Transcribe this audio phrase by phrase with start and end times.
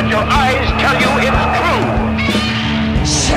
[0.00, 1.10] But your eyes tell you
[3.02, 3.36] it's true.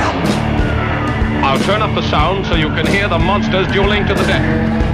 [1.43, 4.90] I'll turn up the sound so you can hear the monsters dueling to the death.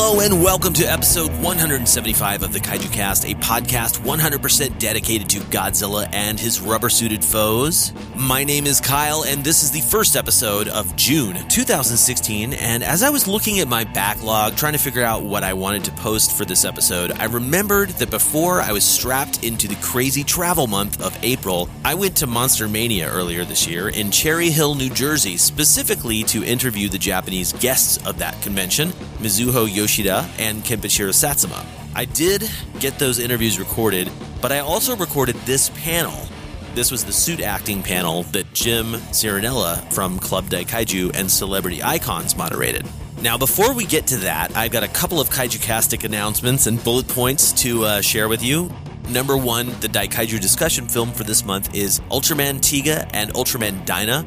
[0.00, 5.40] Hello and welcome to episode 175 of the Kaiju Cast, a podcast 100% dedicated to
[5.40, 7.92] Godzilla and his rubber suited foes.
[8.14, 12.52] My name is Kyle, and this is the first episode of June 2016.
[12.52, 15.82] And as I was looking at my backlog, trying to figure out what I wanted
[15.86, 20.22] to post for this episode, I remembered that before I was strapped into the crazy
[20.22, 24.76] travel month of April, I went to Monster Mania earlier this year in Cherry Hill,
[24.76, 31.14] New Jersey, specifically to interview the Japanese guests of that convention, Mizuho Yoshida and Kenpachiro
[31.14, 31.64] Satsuma.
[31.94, 34.10] I did get those interviews recorded,
[34.42, 36.28] but I also recorded this panel.
[36.74, 42.36] This was the suit acting panel that Jim Cirinella from Club Daikaiju and Celebrity Icons
[42.36, 42.86] moderated.
[43.22, 46.84] Now, before we get to that, I've got a couple of Kaiju Castic announcements and
[46.84, 48.70] bullet points to uh, share with you.
[49.08, 54.26] Number one, the Daikaiju discussion film for this month is Ultraman Tiga and Ultraman Dyna,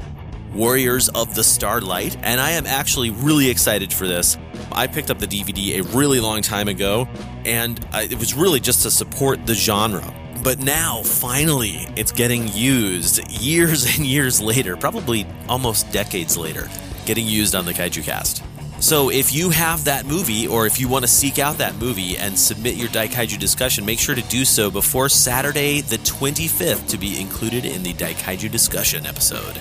[0.54, 4.38] Warriors of the Starlight, and I am actually really excited for this.
[4.72, 7.08] I picked up the DVD a really long time ago,
[7.46, 10.14] and I, it was really just to support the genre.
[10.44, 16.70] But now, finally, it's getting used years and years later, probably almost decades later,
[17.06, 18.44] getting used on the Kaiju Cast.
[18.82, 22.18] So if you have that movie, or if you want to seek out that movie
[22.18, 26.98] and submit your Daikaiju discussion, make sure to do so before Saturday the 25th to
[26.98, 29.60] be included in the Daikaiju discussion episode.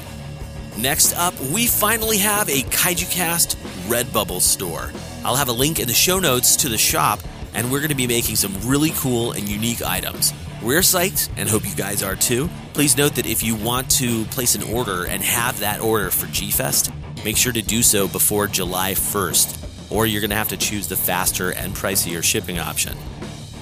[0.81, 4.91] Next up, we finally have a Kaiju Cast Redbubble store.
[5.27, 7.21] I'll have a link in the show notes to the shop,
[7.53, 10.32] and we're going to be making some really cool and unique items.
[10.62, 12.49] We're psyched and hope you guys are too.
[12.72, 16.28] Please note that if you want to place an order and have that order for
[16.28, 16.91] G Fest,
[17.27, 20.88] make sure to do so before July 1st, or you're going to have to choose
[20.88, 22.97] the faster and pricier shipping option.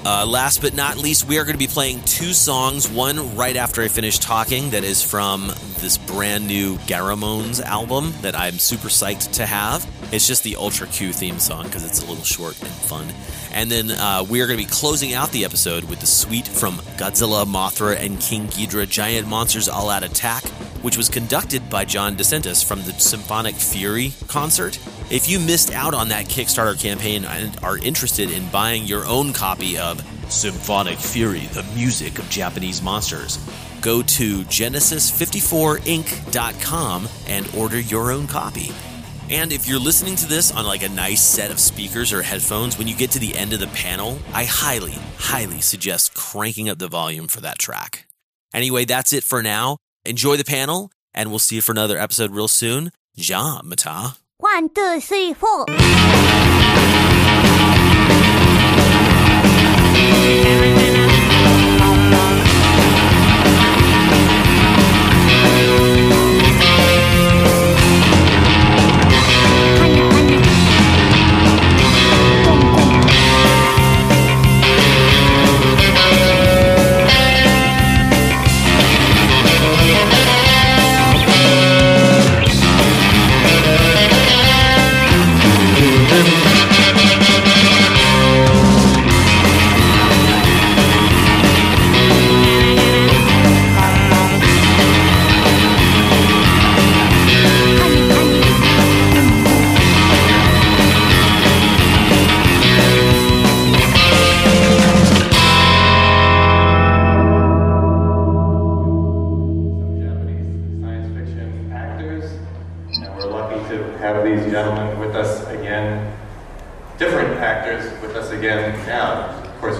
[0.05, 2.89] Uh, last but not least, we are going to be playing two songs.
[2.89, 5.49] One right after I finish talking, that is from
[5.79, 9.87] this brand new Garamones album that I'm super psyched to have.
[10.13, 13.07] It's just the Ultra Q theme song because it's a little short and fun.
[13.53, 16.49] And then uh, we are going to be closing out the episode with the suite
[16.49, 20.45] from Godzilla, Mothra, and King Ghidorah Giant Monsters All Out Attack,
[20.83, 24.79] which was conducted by John DeSantis from the Symphonic Fury concert.
[25.11, 29.33] If you missed out on that Kickstarter campaign and are interested in buying your own
[29.33, 33.39] copy of Symphonic Fury, the music of Japanese monsters,
[33.81, 38.71] go to genesis54inc.com and order your own copy.
[39.31, 42.77] And if you're listening to this on like a nice set of speakers or headphones,
[42.77, 46.77] when you get to the end of the panel, I highly, highly suggest cranking up
[46.79, 48.07] the volume for that track.
[48.53, 49.79] Anyway, that's it for now.
[50.05, 52.91] Enjoy the panel, and we'll see you for another episode real soon.
[53.15, 54.19] Ja, Mata.
[54.41, 55.67] One, two, three, four.
[59.99, 60.88] Japanese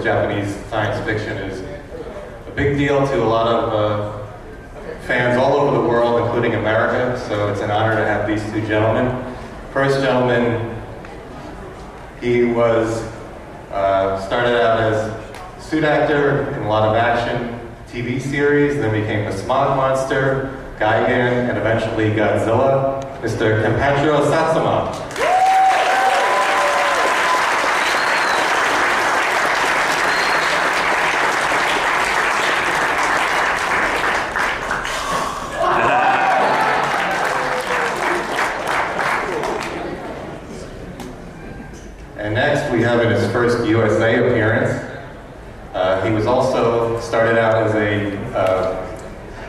[0.09, 4.27] Japanese science fiction is a big deal to a lot of uh,
[5.01, 8.67] fans all over the world, including America, so it's an honor to have these two
[8.67, 9.07] gentlemen.
[9.71, 10.83] First gentleman,
[12.23, 13.03] he was
[13.71, 19.27] uh, started out as suit actor in a lot of action TV series, then became
[19.27, 23.05] the Smog Monster, Gigan, and eventually Godzilla.
[23.21, 23.63] Mr.
[23.63, 25.29] Kenpachiro Satsuma.
[46.09, 48.87] he was also started out as a uh,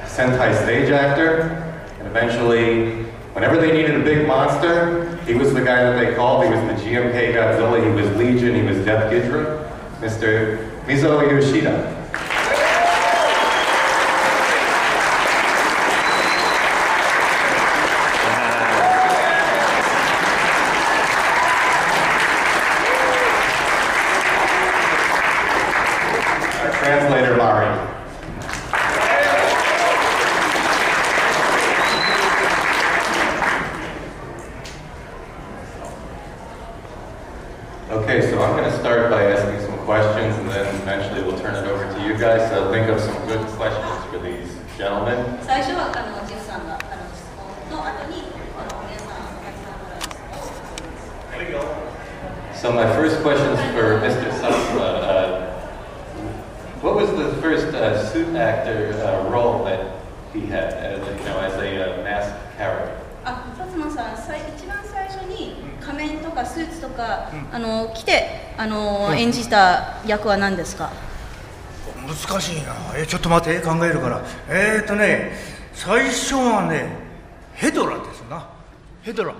[0.05, 1.38] Sentai stage actor,
[70.09, 70.91] 役は何ですか？
[72.07, 75.31] 難しいなえちょっと待って考えるからえー、とね
[75.73, 76.89] 最初はね
[77.53, 78.47] ヘドラですな
[79.03, 79.33] ヘドラ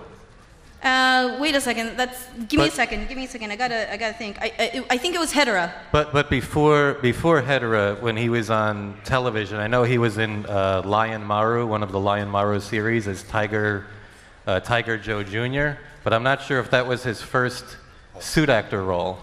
[0.82, 1.98] Uh, wait a second.
[1.98, 3.06] That's give me a second.
[3.10, 3.52] Give me a second.
[3.52, 4.38] I gotta I gotta think.
[4.40, 5.74] I I, I think it was Hedera.
[5.92, 10.46] But but before before Hedera, when he was on television, I know he was in
[10.46, 13.88] uh, Lion Maru, one of the Lion Maru series, as Tiger
[14.48, 15.82] uh, Tiger Joe Jr.
[16.06, 17.66] But I'm not sure if that was his first
[18.22, 19.20] suit actor role.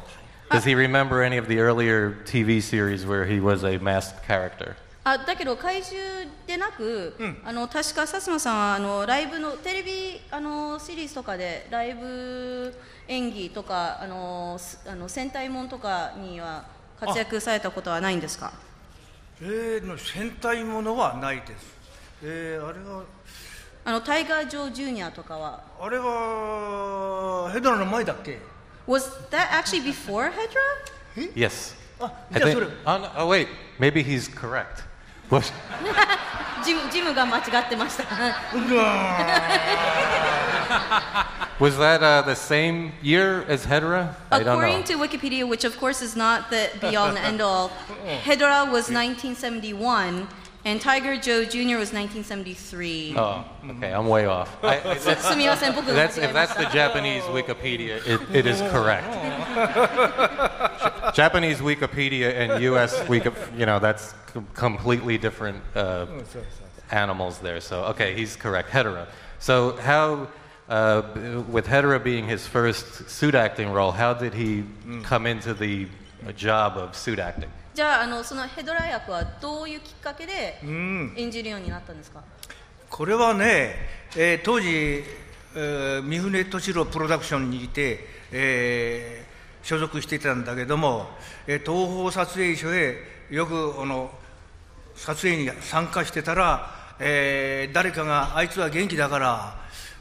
[0.51, 4.77] Does he remember any of the earlier TV series where he was a masked character?
[5.05, 6.03] あだけど怪獣
[6.49, 7.15] でなく、
[7.45, 12.75] あの確か薩摩さんはあのライブのテレビあのシリーズとかでライブ
[13.07, 16.65] 演技とかあのすあの戦隊もんとかには
[16.99, 18.53] 活躍されたことはないんですか？
[19.41, 21.77] えー、の戦隊ものはないです
[22.25, 23.05] えー、あれは
[23.85, 25.63] あのタイガー・ジョー・ジュニアとかは。
[25.81, 28.41] あれはヘドラの前だっけ？
[28.87, 31.31] Was that actually before Hedorah?
[31.35, 31.75] Yes.
[32.01, 33.49] Oh, think, oh, no, oh, wait,
[33.79, 34.85] maybe he's correct.
[35.29, 35.53] What?
[36.65, 36.79] Jim,
[41.59, 44.15] Was that uh, the same year as Hedorah?
[44.31, 48.21] According to Wikipedia, which of course is not the be all and end all, oh.
[48.25, 50.29] Hedorah was 1971,
[50.67, 51.79] and Tiger Joe Jr.
[51.79, 53.15] was 1973.
[53.17, 54.59] Oh, okay, I'm way off.
[54.65, 59.07] I, I, that's, that's, if that's the Japanese Wikipedia, it, it is correct.
[61.15, 62.99] Japanese Wikipedia and U.S.
[63.03, 64.17] Wikipedia, you know, that's
[64.55, 66.07] completely different uh,
[66.91, 67.61] animals there.
[67.61, 68.71] So, okay, he's correct.
[68.71, 69.07] Hedorah.
[69.39, 70.27] So, how,
[70.69, 71.03] uh,
[71.49, 74.65] with Hedorah being his first suit acting role, how did he
[75.05, 75.87] come into the
[76.35, 77.51] job of suit acting?
[77.77, 82.23] じゃああのそのヘドラ役はどういうきっかけで演じるようになったんですか？
[82.89, 83.75] これはね、
[84.17, 88.01] えー当時、えー三船敏郎プロダクションにいて、
[88.33, 91.07] えー所属していたんだけども、
[91.47, 92.97] えー東宝撮影所へ
[93.29, 94.11] よくあの
[94.95, 99.55] 撮影に参加してたら、えー誰かがあいつは元気だから、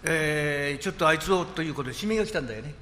[0.05, 2.73] えーちょっとあいつをということで指名が来たんだよね。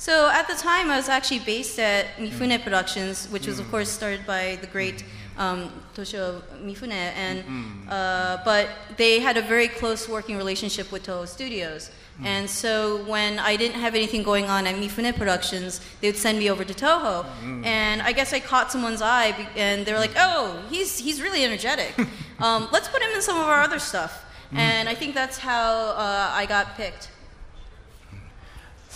[0.00, 3.90] So at the time, I was actually based at Mifune Productions, which was of course
[3.90, 5.04] started by the great
[5.36, 7.44] um, Toshiro Mifune, and
[7.86, 11.90] uh, but they had a very close working relationship with Toho Studios.
[12.24, 16.38] And so when I didn't have anything going on at Mifune Productions, they would send
[16.38, 17.26] me over to Toho,
[17.66, 21.44] and I guess I caught someone's eye, and they were like, "Oh, he's he's really
[21.44, 21.92] energetic.
[22.38, 25.92] um, let's put him in some of our other stuff." And I think that's how
[26.06, 27.10] uh, I got picked.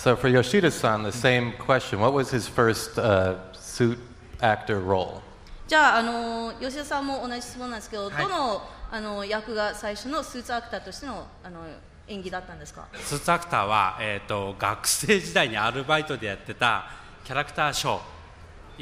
[0.04, 1.98] So, for Yoshida-san, the same question.
[1.98, 3.98] What was his first uh, suit
[4.42, 5.22] actor role?
[5.66, 11.60] じゃあ、あの吉田さんも同じ質問なんですけど、どのあの役が最初のスーツアクターとしてのあの
[12.06, 12.86] 演技だったんですか？
[12.92, 16.84] スーツアクターは、えー、と学生時代にアルバイトでやってた
[17.24, 18.00] キャラクターショー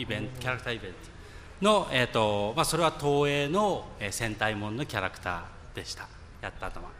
[0.02, 0.98] イベントキャラクターイベント
[1.64, 6.08] の、えーとまあ、それは東映の、えー戦隊もんのキャラクターでした。
[6.40, 6.90] やったのは。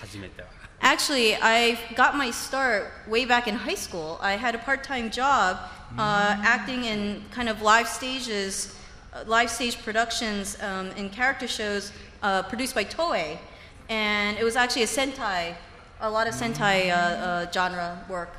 [0.00, 0.48] 初めては
[0.83, 4.17] Actually, I got my start way back in high school.
[4.21, 5.57] I had a part-time job
[5.97, 8.75] uh, acting in kind of live stages,
[9.13, 11.91] uh, live stage productions um, and character shows
[12.23, 13.37] uh, produced by Toei,
[13.89, 15.55] and it was actually a Sentai,
[15.99, 18.29] a lot of Sentai uh, uh, genre work.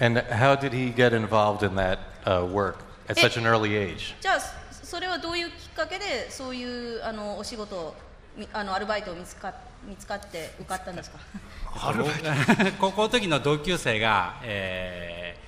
[0.00, 3.74] And how did he get involved in that uh, work at It- such an early
[3.76, 4.14] age?
[4.20, 6.64] じゃあそそれはどういうきっかけでそうい
[6.96, 7.94] うあのお仕事を
[8.36, 9.54] みあのアルバイトを見つか
[9.85, 11.19] 見つかって受かったんですか？
[12.79, 15.47] 高校の時の同級生が、えー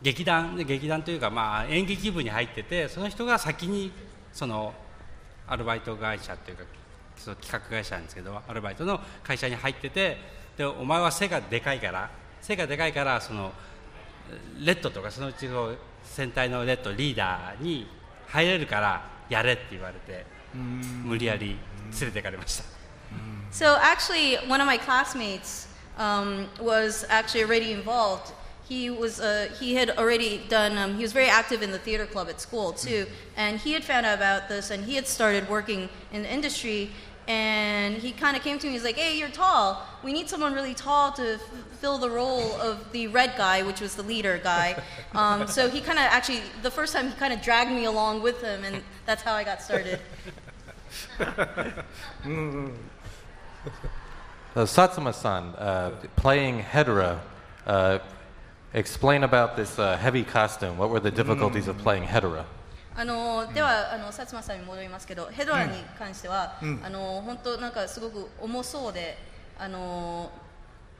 [0.00, 3.90] 劇団で劇団というか、まあ、演劇部に入っててその人が先に
[4.32, 4.72] その
[5.48, 6.62] アルバイト会社というか
[7.16, 10.16] その企画会社なんですけどアルバイトの会社に入ってて
[10.56, 12.08] でお前は背がでかいから
[12.40, 13.52] 背がでかいからその
[14.60, 15.74] レッドとかそのうちの
[16.04, 17.88] 戦隊のレッドリーダーに
[18.28, 20.24] 入れるからやれって言われて
[20.54, 21.58] 無理やり
[21.90, 22.77] 連れてかれました。
[23.50, 28.32] So actually, one of my classmates um, was actually already involved.
[28.68, 30.76] He was uh, he had already done.
[30.76, 33.82] Um, he was very active in the theater club at school too, and he had
[33.82, 36.90] found out about this, and he had started working in the industry.
[37.26, 38.72] And he kind of came to me.
[38.72, 39.82] He's like, "Hey, you're tall.
[40.02, 41.40] We need someone really tall to f-
[41.78, 44.82] fill the role of the red guy, which was the leader guy."
[45.14, 48.22] Um, so he kind of actually, the first time, he kind of dragged me along
[48.22, 50.00] with him, and that's how I got started.
[54.54, 57.18] So Satsuma-san, uh, playing Hedera,
[57.66, 57.98] uh,
[58.74, 60.76] explain about this uh, heavy costume.
[60.78, 62.44] What were the difficulties of playing Hedera?
[62.96, 66.80] あのではあの薩摩さんに戻りますけどヘドラに関しては、うん。
[66.84, 69.16] あの本当なんかすごく重そうで
[69.56, 70.32] あの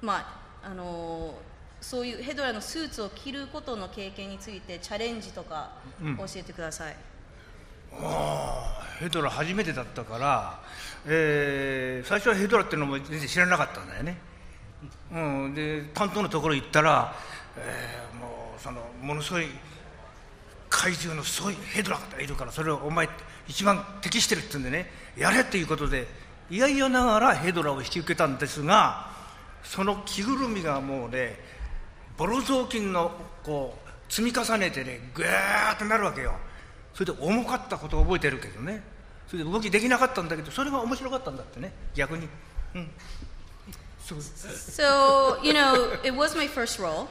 [0.01, 0.19] ま
[0.63, 1.35] ああの
[1.81, 6.17] そういうヘドラのスーツを着ることの経験についてチャレンジとかうん。
[6.19, 6.95] 教えてください、
[7.95, 10.61] ああヘドラ初めてだったから、
[11.11, 14.19] えー最初はヘドラっていうのも全然知らなかったんだよね、
[15.13, 17.15] うん、で担当のところ行ったら、
[17.57, 19.47] えーもうそのものすごい
[20.69, 23.09] 怪獣のすごいヘドラがいるからそれをお前
[23.47, 26.07] 一番適してるって言うんでねやれっていうことで
[26.51, 29.11] いやいやながらヘドラを引き受けたんですが
[29.63, 31.39] その着ぐるみがもうね
[32.17, 33.13] ボロ雑巾の
[33.43, 36.35] こう積み重ねてねぐーってなるわけよ。
[36.95, 38.83] それで重かったことを覚えてるけどね。
[39.28, 42.28] それで動きできなかったんだけどそれが面白かったんだってね逆に
[42.76, 42.90] うん
[44.06, 47.08] そう So, you know, it was my first role.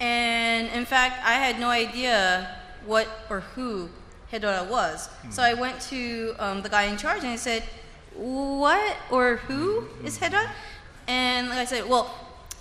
[0.00, 2.48] And in fact, I had no idea
[2.86, 3.90] what or who
[4.30, 5.10] Hedora was.
[5.30, 7.62] So I went to um, the guy in charge and I said,
[8.16, 10.50] What or who is Hedora?
[11.06, 12.10] And I said, Well,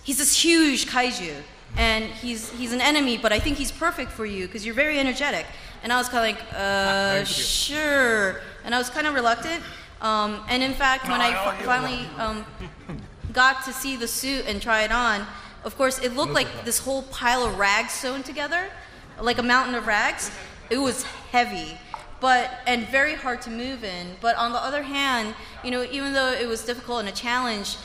[0.03, 1.41] he's this huge kaiju.
[1.77, 4.99] And he's, he's an enemy, but I think he's perfect for you because you're very
[4.99, 5.45] energetic.
[5.83, 8.41] And I was kind of like, uh, sure.
[8.66, 9.62] And I was kind of reluctant.
[10.02, 12.44] Um, and in fact, when I fi- finally um,
[13.32, 15.24] got to see the suit and try it on,
[15.64, 18.68] of course, it looked like this whole pile of rags sewn together,
[19.20, 20.30] like a mountain of rags.
[20.68, 21.78] It was heavy,
[22.20, 24.16] but and very hard to move in.
[24.20, 27.76] But on the other hand, you know, even though it was difficult and a challenge,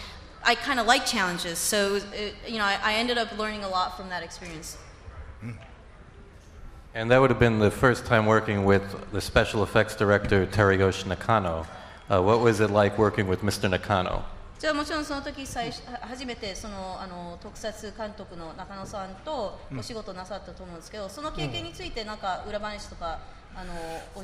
[0.43, 1.59] I kind of like challenges.
[1.59, 4.77] So, it you know, I, I ended up learning a lot from that experience.
[6.93, 8.83] And that would have been the first time working with
[9.13, 11.65] the special effects director, Teriyoshi Nakano.
[12.09, 13.69] Uh, what was it like working with Mr.
[13.69, 14.23] Nakano?
[14.59, 15.71] じゃあもちろんその時最
[16.01, 23.19] 初めてそのあの特撮監督の中野さんとうんお仕事なさったと思うんですけど、その経験についてなんか裏話とか
[23.55, 23.73] あの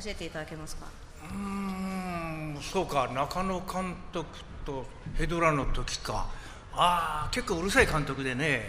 [0.00, 0.86] 教えていただけますか。
[1.24, 4.26] うーんそうか中野監督
[4.66, 4.84] と
[5.16, 6.26] ヘドラの時か
[6.74, 8.62] ああ結構うるさい監督でね、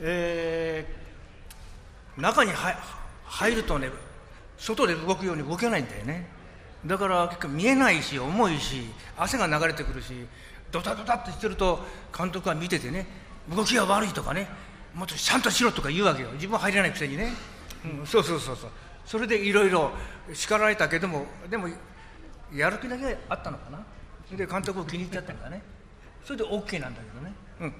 [0.00, 1.08] えー
[2.20, 2.76] 中に入
[3.28, 3.90] 入るとね
[4.56, 6.26] 外で動くように動けないんだよね。
[6.84, 8.82] だから結構見えないし重いし
[9.16, 10.12] 汗が流れてくるし
[10.70, 11.80] ドタドタってしてると
[12.16, 13.06] 監督は見ててね
[13.54, 14.48] 動きが悪いとかね
[14.94, 16.28] もっとちゃんとしろとか言うわけよ。
[16.34, 17.32] 自分は入れないくせにね、
[17.84, 18.70] うん、そうそうそうそう。
[19.04, 19.90] それでいろいろ
[20.32, 21.68] 叱られたけどもでも
[22.54, 23.84] やる気だけあったのかな。
[24.36, 25.62] で監督を気に入っちゃったんだね。
[26.24, 27.32] それで OK なんだけどね。
[27.60, 27.74] うん。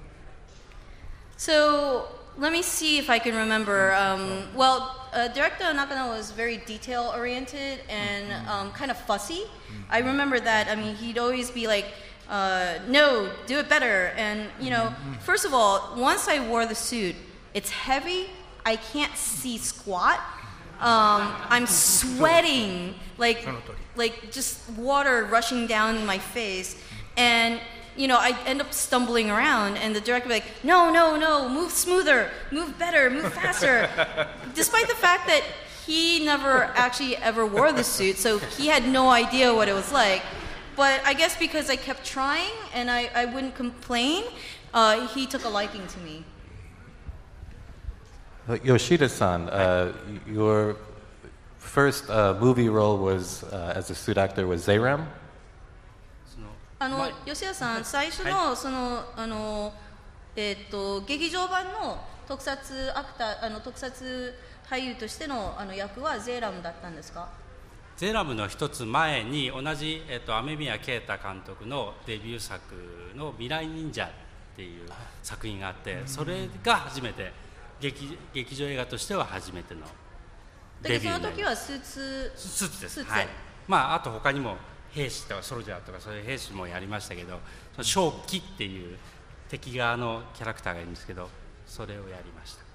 [1.37, 3.93] So let me see if I can remember.
[3.93, 9.43] Um, well, uh, director Nakano was very detail oriented and um, kind of fussy.
[9.89, 10.67] I remember that.
[10.67, 11.85] I mean, he'd always be like,
[12.29, 16.75] uh, "No, do it better." And you know, first of all, once I wore the
[16.75, 17.15] suit,
[17.53, 18.27] it's heavy.
[18.65, 20.19] I can't see squat.
[20.79, 23.45] Um, I'm sweating like
[23.95, 26.77] like just water rushing down my face,
[27.17, 27.59] and
[27.95, 31.15] you know, I end up stumbling around, and the director would be like, "No, no,
[31.15, 33.89] no, move smoother, move better, move faster."
[34.55, 35.43] Despite the fact that
[35.85, 39.91] he never actually ever wore the suit, so he had no idea what it was
[39.91, 40.21] like.
[40.75, 44.23] But I guess because I kept trying and I, I wouldn't complain,
[44.73, 46.23] uh, he took a liking to me.
[48.47, 49.93] Uh, Yoshida-san, uh,
[50.25, 50.77] your
[51.57, 55.05] first uh, movie role was uh, as a suit actor was Zeram.
[56.81, 59.73] あの吉田さん、最初のそのあの
[60.35, 62.57] えっと劇場版の特撮
[62.95, 64.33] アクターあの特撮
[64.69, 67.27] 俳優としてのあの役はゼーラムだったんですか？
[67.97, 72.73] ゼラムの一つ前に同じ、えっと、雨宮啓太監督のデビュー作
[73.13, 74.09] の「未来忍者」っ
[74.55, 74.89] ていう
[75.21, 77.33] 作品があってそれが初めて
[77.81, 79.87] 劇劇場映画としては初めてのだ
[80.83, 81.67] デけどそのビューになります。
[81.67, 82.95] 時はスーツスーツです。
[82.95, 83.11] スーツ。
[83.11, 83.27] はい。
[83.67, 84.55] まああと他にも
[84.91, 87.39] 兵士とかソルジャーとかそういう兵士もやりましたけど
[87.81, 88.97] 正気っていう
[89.49, 91.29] 敵側のキャラクターがいるんですけど
[91.65, 92.69] それをやりました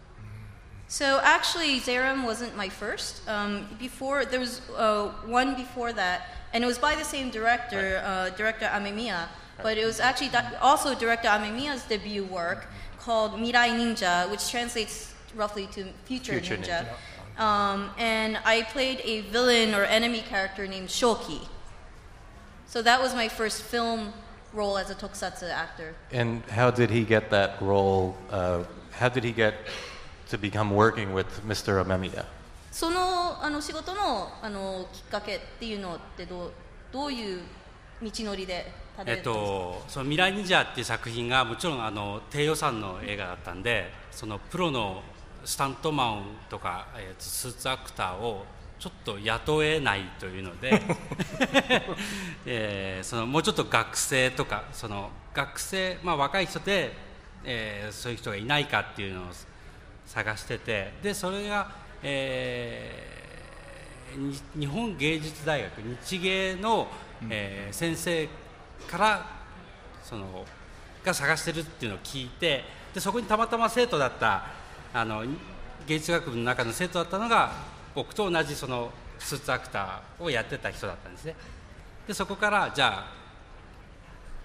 [0.86, 3.26] So actually, Zeram wasn't my first.
[3.26, 8.02] Um, before there was uh, one before that, and it was by the same director,
[8.04, 9.28] uh, director Amemiya.
[9.62, 10.30] But it was actually
[10.60, 12.66] also director Amemiya's debut work
[12.98, 16.86] called Mirai Ninja, which translates roughly to Future, Future Ninja.
[17.42, 21.40] Um, and I played a villain or enemy character named Shoki.
[22.66, 24.12] So that was my first film
[24.52, 25.94] role as a tokusatsu actor.
[26.12, 28.16] And how did he get that role?
[28.30, 29.54] Uh, how did he get
[30.30, 31.82] to become working with Mr.
[31.84, 32.24] Amemiya?
[32.70, 36.52] そのあの仕事のあのきっかけっていうのってどう
[36.90, 37.42] どういう
[38.02, 39.54] 道のりでたどえっり着いたんですか
[39.84, 45.02] と、その未来忍者っていう作品がもちろんあの低予算の映画だったんでそのプロの
[45.44, 48.44] スタントマンとか、えーとスーツアクターを
[48.84, 50.82] ちょっと雇えないというので、
[52.44, 56.94] えーそのもうちょっと学生とかその学生、まあ、若い人で、
[57.44, 59.24] えーそういう人がいないかっていうのを
[60.04, 61.70] 探しててでそれが、
[62.02, 66.86] えーに日本芸術大学日芸の、
[67.30, 68.28] えー先生
[68.86, 69.26] から
[70.02, 70.44] その
[71.02, 74.44] が探してるっていうのを聞いてでそこにたまたま生徒だった
[74.92, 75.24] あの
[75.86, 81.34] 芸術学部の中の生徒だったのが僕と同じそのスーツアクターをやってた人だったんですね
[82.06, 83.24] でそこからじゃあ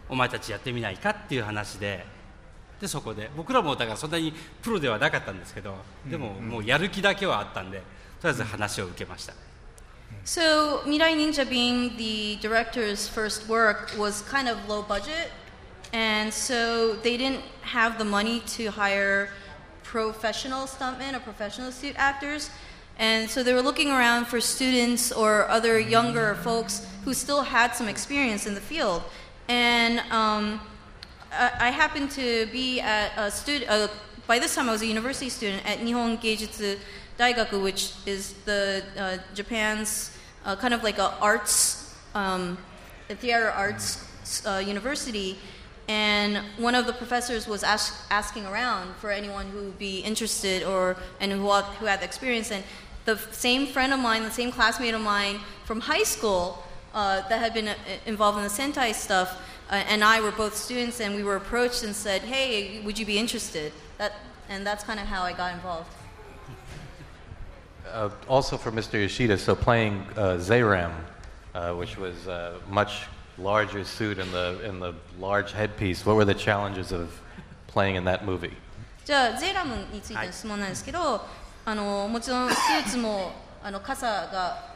[0.07, 2.05] お前たちやってみないかっていう話で
[2.79, 5.75] でそこで僕らもだからそんなにプロではなかったんですけど
[6.09, 7.79] でももうやる気だけはあったんで
[8.21, 9.33] とりあえず話を受けました、
[10.25, 15.31] So Mirai Ninja being the director's first work was kind of low budget
[15.93, 19.29] and so they didn't have the money to hire
[19.83, 22.49] professional stuntmen or professional suit actors
[22.99, 27.73] and so they were looking around for students or other younger folks who still had
[27.73, 29.01] some experience in the field
[29.47, 30.61] and um,
[31.31, 33.69] I I happened to be at a student.
[33.69, 33.87] Uh,
[34.27, 36.77] by this time, I was a university student at Nihon Geijutsu
[37.17, 42.57] Daigaku, which is the uh, Japan's uh, kind of like a arts, um,
[43.09, 44.05] a theater arts
[44.45, 45.37] uh, university.
[45.87, 50.61] And one of the professors was ask, asking around for anyone who would be interested
[50.63, 52.51] or and who who had experience.
[52.51, 52.63] And
[53.08, 56.62] the f- same friend of mine, the same classmate of mine from high school
[56.94, 57.74] uh, that had been uh,
[58.06, 59.36] involved in the Sentai stuff,
[59.70, 63.06] uh, and I were both students, and we were approached and said, "Hey, would you
[63.06, 64.12] be interested?" That,
[64.48, 65.90] and that's kind of how I got involved.
[67.90, 69.00] Uh, also for Mr.
[69.00, 70.92] Yoshida, so playing uh, Zayram,
[71.54, 73.06] uh, which was a much
[73.38, 77.20] larger suit and the, and the large headpiece, what were the challenges of
[77.66, 78.56] playing in that movie?
[79.04, 81.20] じゃあゼーラムについての質問なんですけど、
[81.69, 84.69] あのもちろんスーツもあの傘が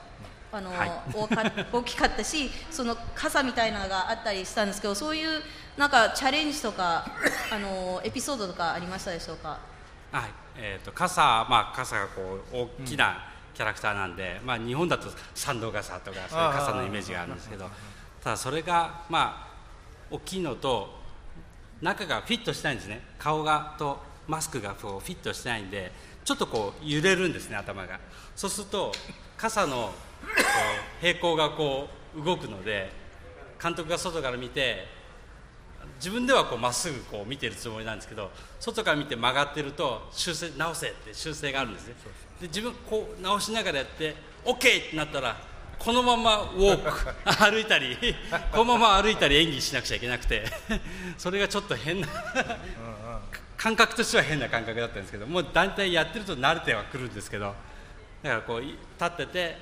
[0.51, 0.91] あの、はい。
[1.73, 5.41] 大きかったし、その傘みたいなのがあったりしたんですけど、そういう
[5.75, 7.03] なんかチャレンジとか
[7.51, 9.58] あのエピソードとかありましたでしょうか？
[10.12, 10.32] はい。
[10.56, 13.23] えー、と傘、まあ、傘がこう大きな
[13.56, 17.67] キャラクターなんで、まあ、日本だと参道傘とかそういう傘のイメージがあるんですけど
[18.23, 19.53] ただそれがまあ
[20.12, 21.01] 大きいのと
[21.82, 23.01] 中がフィットしてないんですね。
[23.17, 25.91] 顔がとマスクがこうフィットしてないんで
[26.23, 27.99] ちょっとこう揺れるんですね頭が。
[28.36, 28.91] そうすると
[29.38, 29.93] 傘の
[31.01, 32.91] 平行がこう動くので
[33.62, 34.88] 監督が外から見て
[35.97, 41.95] 自分ではこうまっすぐこう見てるつもりなんですけど外から見て曲がってると修正直せって修正があるんですね。
[42.41, 44.59] で自分こう直しながらやって OK っ
[44.89, 45.38] てなったら
[45.79, 47.13] このままウォーク
[47.51, 47.97] 歩いたり
[48.51, 50.45] このまま歩いたり演技しなくちゃいけなくて
[51.17, 52.07] それがちょっと変な
[53.63, 57.56] 感覚としては変な感覚だったんですけどもう大体やってると慣れてはくるんですけど
[58.21, 59.58] だからこうい立ってて、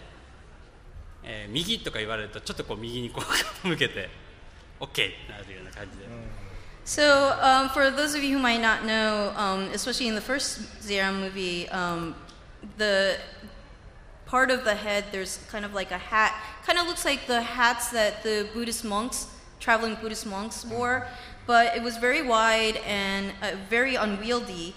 [1.23, 4.09] えー右とか言われるとちょっとこう右にこう傾けて
[4.79, 6.05] OK ってなるような感じで。
[6.83, 11.19] So, um, for those of you who might not know, um, especially in the first Zeram
[11.19, 12.15] movie, um,
[12.77, 13.19] the
[14.25, 16.33] part of the head, there's kind of like a hat,
[16.65, 19.27] kind of looks like the hats that the Buddhist monks,
[19.59, 21.05] traveling Buddhist monks wore,
[21.51, 24.73] but it was very wide and uh, very unwieldy.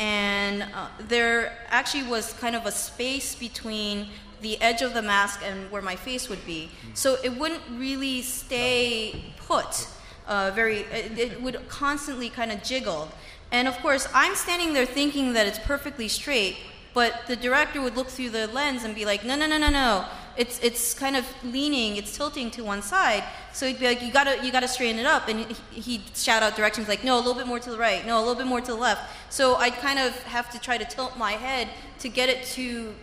[0.00, 4.08] And uh, there actually was kind of a space between
[4.40, 6.70] the edge of the mask and where my face would be.
[6.94, 9.86] So it wouldn't really stay put
[10.26, 13.10] uh, very, it, it would constantly kind of jiggle.
[13.52, 16.56] And of course, I'm standing there thinking that it's perfectly straight,
[16.94, 19.68] but the director would look through the lens and be like, no, no, no, no,
[19.68, 20.06] no.
[20.36, 23.24] It's it's kind of leaning, it's tilting to one side.
[23.52, 26.42] So he'd be like, you gotta you gotta straighten it up, and he- he'd shout
[26.42, 28.46] out directions like, no, a little bit more to the right, no, a little bit
[28.46, 29.02] more to the left.
[29.30, 31.68] So I'd kind of have to try to tilt my head
[32.00, 32.94] to get it to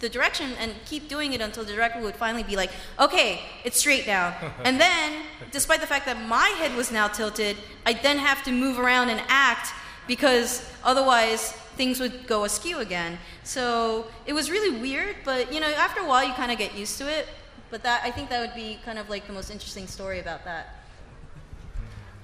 [0.00, 3.78] the direction and keep doing it until the director would finally be like, okay, it's
[3.78, 4.34] straight now.
[4.64, 5.22] and then,
[5.52, 9.10] despite the fact that my head was now tilted, I'd then have to move around
[9.10, 9.72] and act
[10.06, 13.18] because otherwise things would go askew again.
[13.48, 16.74] So it was really weird, but you know, after a while you kind of get
[16.74, 17.26] used to it.
[17.70, 20.44] But that I think that would be kind of like the most interesting story about
[20.44, 20.84] that.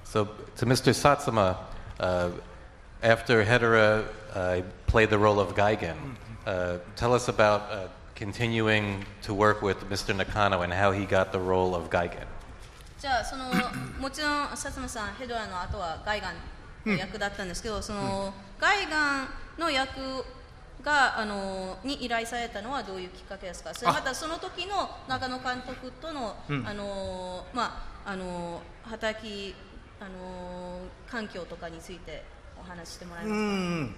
[0.03, 0.93] So to Mr.
[0.93, 1.57] Satsuma,
[1.99, 2.29] uh,
[3.01, 5.97] after Hedorah, I played the role of Gigan.
[5.97, 6.13] Mm-hmm.
[6.45, 10.15] Uh, tell us about uh, continuing to work with Mr.
[10.15, 12.27] Nakano and how he got the role of Gigan.
[12.99, 13.45] じゃあその
[13.99, 16.35] もちろん薩摩さんヘドラの後はガイガン
[16.91, 19.99] の役だったんですけどそのガイガンの役
[20.85, 23.73] があのに依頼されたのはどういうきっかけですか？
[23.73, 29.55] それまたその時の中野監督との、うんあのまああの働き
[29.99, 32.23] あの環境とかについて
[32.59, 33.45] お話ししてもらえうますか？
[33.47, 33.95] ん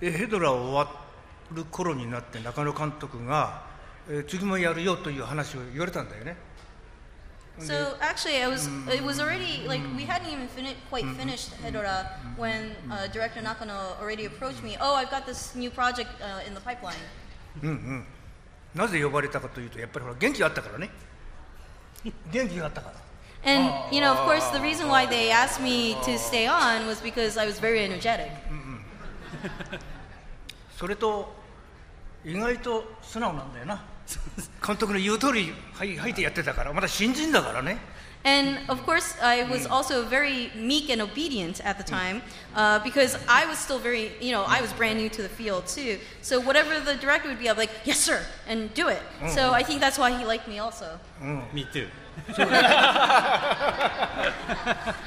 [0.00, 0.90] えヘドラ終わ
[1.52, 3.62] る頃になって中野監督が、
[4.08, 6.36] えー次もやるよという話を言われたんだよね
[7.59, 12.09] So actually, I was it was already like we hadn't even fini- quite finished Hedora
[12.35, 14.75] when uh, director Nakano already approached me.
[14.81, 16.97] Oh, I've got this new project uh, in the pipeline.
[17.61, 18.05] うんうん
[18.73, 20.89] なぜ呼ばれたかというとやっぱりほら元気があったからね
[22.31, 22.95] 元気があったから
[23.45, 27.01] And you know, of course, the reason why they asked me to stay on was
[27.03, 28.31] because I was very energetic.
[30.77, 31.33] それと
[32.25, 33.83] 意外と素直なんだよな
[34.65, 37.77] 監督の言う通りはいはいってやってたからまだ新人だからね
[38.25, 42.21] And of course, I was also very meek and obedient at the time
[42.55, 45.67] uh, because I was still very, you know, I was brand new to the field
[45.67, 45.99] too.
[46.21, 49.01] So whatever the director would be, I'd be like, yes, sir, and do it.
[49.27, 50.97] So I think that's why he liked me also.
[51.51, 51.87] Me too.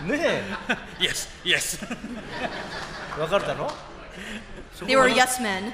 [0.06, 0.42] ね
[1.00, 1.78] yes, yes.
[3.16, 3.70] え分かるだろ
[4.80, 5.72] They were yes men.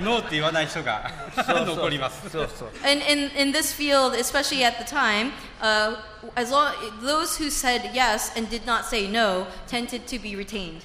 [0.00, 2.30] ノーって言わない人が残ります。
[2.30, 5.96] そうそう And in, in this field, especially at the time, uh,
[6.34, 10.82] as long those who said yes and did not say no tended to be retained.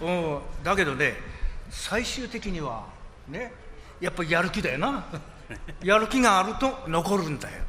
[0.00, 1.14] うんだけどね
[1.70, 2.86] 最終的には
[3.28, 3.52] ね
[4.00, 5.04] やっぱりやる気だよな
[5.82, 7.62] やる気があると残るんだよ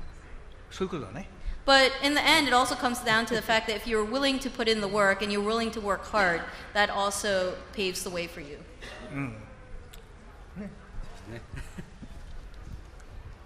[0.71, 1.29] そういうことだね
[1.65, 4.37] But in the end, it also comes down to the fact that if you're willing
[4.41, 6.41] to put in the work and you're willing to work hard,
[6.75, 8.59] that also paves the way for you.
[9.11, 9.33] うん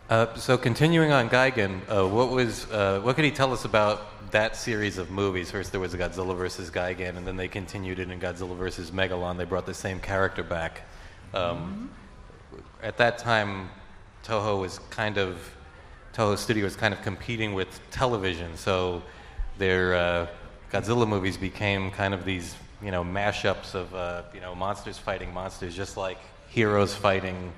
[0.09, 4.31] Uh, so continuing on Gigan, uh, what was uh, what could he tell us about
[4.31, 5.51] that series of movies?
[5.51, 9.37] First there was Godzilla versus Gigan, and then they continued it in Godzilla versus Megalon.
[9.37, 10.81] They brought the same character back.
[11.35, 11.91] Um,
[12.81, 13.69] At that time,
[14.23, 15.37] Toho was kind of
[16.15, 19.03] Toho Studio was kind of competing with television, so
[19.59, 20.27] their uh,
[20.71, 25.31] Godzilla movies became kind of these you know mashups of uh, you know monsters fighting
[25.31, 27.53] monsters, just like heroes fighting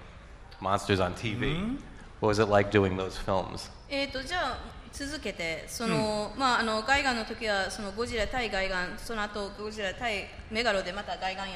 [0.62, 1.78] monsters on TV.
[2.19, 3.71] What was it like doing those films?
[3.89, 4.58] えー、とじゃあ
[4.93, 11.47] 続けてその、まあ、あのガイガンの時はそのゴジラ対ガイガンその後ゴジラ対メガロでまたガイガン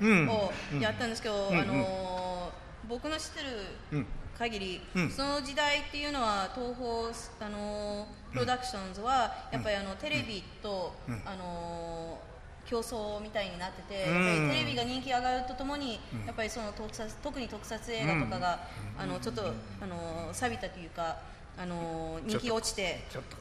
[0.00, 2.52] うん役をやったんですけど、うんあの
[2.88, 3.46] 僕の知ってる
[3.92, 4.06] うん
[4.38, 12.18] 限り、うんその時代っていうのは東宝あのプロダクションズはやっぱりあのテレビと、うんあの
[12.66, 18.60] 競争みたいになってて、テレビが人気上がるとともに、やっぱりその特撮特に特撮映画とかが、
[18.98, 19.42] あのちょっと
[19.80, 21.18] あの錆びたというか
[21.58, 23.36] あの人気落ちてちょっと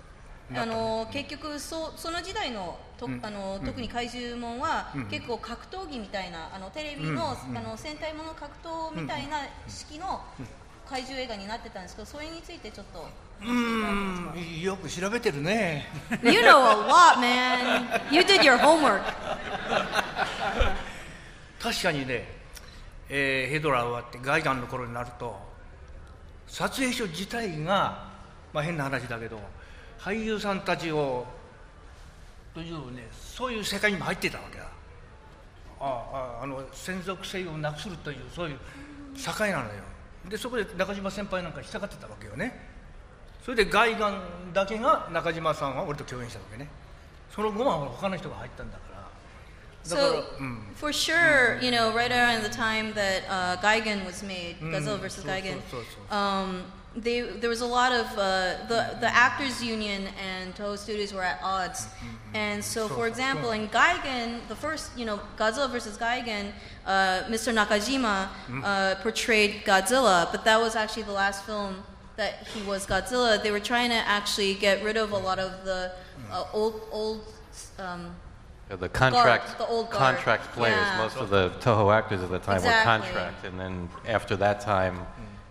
[0.60, 3.20] あの結局そその時代のと、うん。
[3.24, 3.66] あのうん。
[3.66, 5.06] 特に怪獣もんは、うん。
[5.06, 10.22] 結構格闘技みたいなあのテレビの,、あの戦隊もの格闘みたいな式の
[10.90, 13.08] 怪獣映画になってたんですけどそれについてちょっと
[13.42, 14.62] うーん。
[14.62, 15.88] よく調べてるね。
[16.24, 18.02] You know a lot, man.
[18.12, 19.02] You did your homework.
[21.62, 22.28] 確かにね、
[23.10, 25.38] えーヘドラ終わってガイガンの頃になると
[26.48, 28.10] 撮影所自体が、
[28.52, 29.40] まあ、変な話だけど
[30.00, 31.26] 俳優さんたちを
[32.54, 34.66] というねそういう世界にも入ってたわけだ。
[35.80, 38.58] あああの専属性をなくするというそういう
[39.16, 39.82] 境なのよ。
[40.28, 42.71] でそこで中島先輩なんか引っかかってたわけよね
[43.44, 44.22] それで外眼
[44.54, 46.68] だけが中島さんは俺と共演したわけね。
[47.34, 48.92] その後は他の人が入ったんだから。
[49.84, 50.24] So,
[50.76, 54.98] for sure, you know, right around the time that uh, Gigan was made, mm, Gazelle
[54.98, 55.60] versus Gigan,
[56.12, 56.64] um,
[56.96, 61.24] they, there was a lot of uh, the, the actors union and Toho Studios were
[61.24, 61.86] at odds.
[61.86, 62.70] Mm-hmm, mm-hmm, and mm-hmm.
[62.70, 66.52] so, for example, in Gigan, the first, you know, Godzilla versus Gigan,
[66.86, 67.52] uh, Mr.
[67.52, 68.28] Nakajima
[68.64, 71.84] uh, portrayed Godzilla, but that was actually the last film
[72.22, 75.52] that he was Godzilla, they were trying to actually get rid of a lot of
[75.66, 75.92] the
[76.32, 77.20] uh, old old.
[77.80, 78.02] Um,
[78.70, 80.88] the contract, guard, the contract players.
[80.92, 81.04] Yeah.
[81.04, 83.00] Most of the Toho actors at the time exactly.
[83.00, 84.96] were contract, and then after that time,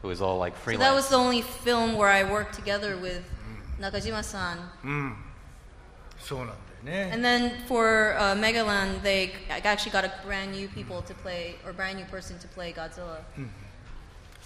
[0.03, 0.85] it was all like freelance.
[0.85, 3.23] So that was the only film where I worked together with
[3.83, 4.57] Nakajima-san.
[4.85, 5.17] Mm.
[6.87, 11.73] And then for uh, Megalon, they actually got a brand new people to play, or
[11.75, 13.19] brand new person to play Godzilla.
[13.37, 13.45] Mm-hmm.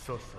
[0.04, 0.38] So so.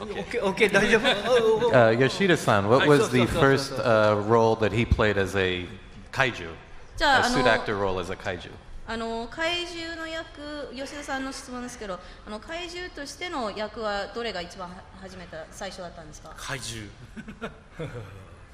[0.00, 1.30] オッケー、オッケー、大丈夫。
[1.30, 5.66] おおお Uh, Yoshida-san, what was the first uh, role that he played as a
[6.12, 6.48] kaiju?
[6.96, 8.50] じゃあ、A あ suit の actor role as a kaiju.
[8.86, 16.32] あの怪獣の役、吉田さんの質問ですけど、あの怪獣としての役はどれが一番は初めた最初だったんですか？
[16.38, 16.88] 怪獣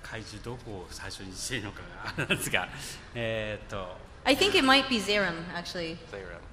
[0.02, 2.68] 怪獣どこを最初にしていいのかがあれなんですが
[3.14, 5.96] えーっと I think it might be Zerum actually.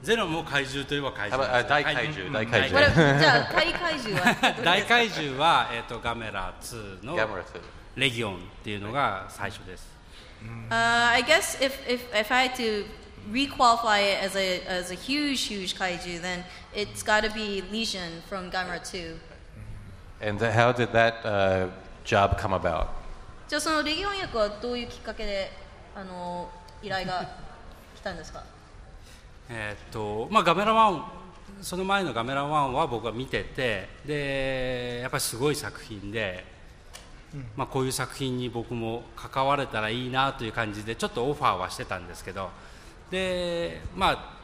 [0.02, 3.20] ゼロも怪獣といえば怪獣 uh, 大怪怪獣、大うん怪獣。
[3.20, 7.46] じゃあ怪怪獣は大怪獣は、えーっとガメラ2のガメラ2
[7.96, 9.92] レギオンっていうのが最初です
[10.72, 10.74] Uh,
[11.14, 12.86] I guess if, if, if I had to
[13.30, 18.24] requalify it as a, as a huge, huge kaiju, then it's got to be Legion
[18.28, 19.20] from Gamera 2.
[20.20, 21.68] And how did that uh,
[22.04, 22.88] job come about?
[23.48, 25.52] じゃあそのレギオン役はどういうきっかけで
[25.94, 26.50] あの
[26.82, 27.28] 依頼が
[27.96, 28.44] 来たんですか
[29.54, 31.02] えーっとまあガメラ1
[31.62, 36.46] その前のガメラ1は僕は見ててでやっぱりすごい作品で、
[37.58, 42.50] まあ、こういう作品に僕も関われたらいいなという感じでちょっとオファーはしてたんですけど
[43.12, 44.42] でまあ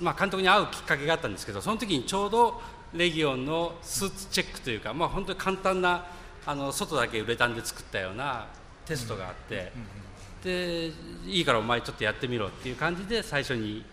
[0.00, 2.60] まあ、監督に会うきっかけがあったんですけどその時にちょうど
[2.92, 6.06] レギオンのスーツチェックというか、まあ、本当に簡単な
[6.44, 8.46] あの外だけウレタンで作ったような
[8.84, 9.72] テストがあって、
[10.42, 10.90] で
[11.26, 13.84] いいからお前ちょっとやってみろっていう感じで最初に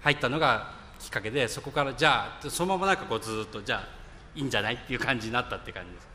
[0.00, 3.88] 入ったのがきっかけでそこからじゃあそのままなんかこうずっとじゃあ
[4.34, 6.08] いいんじゃないっていう感じになったって感じです。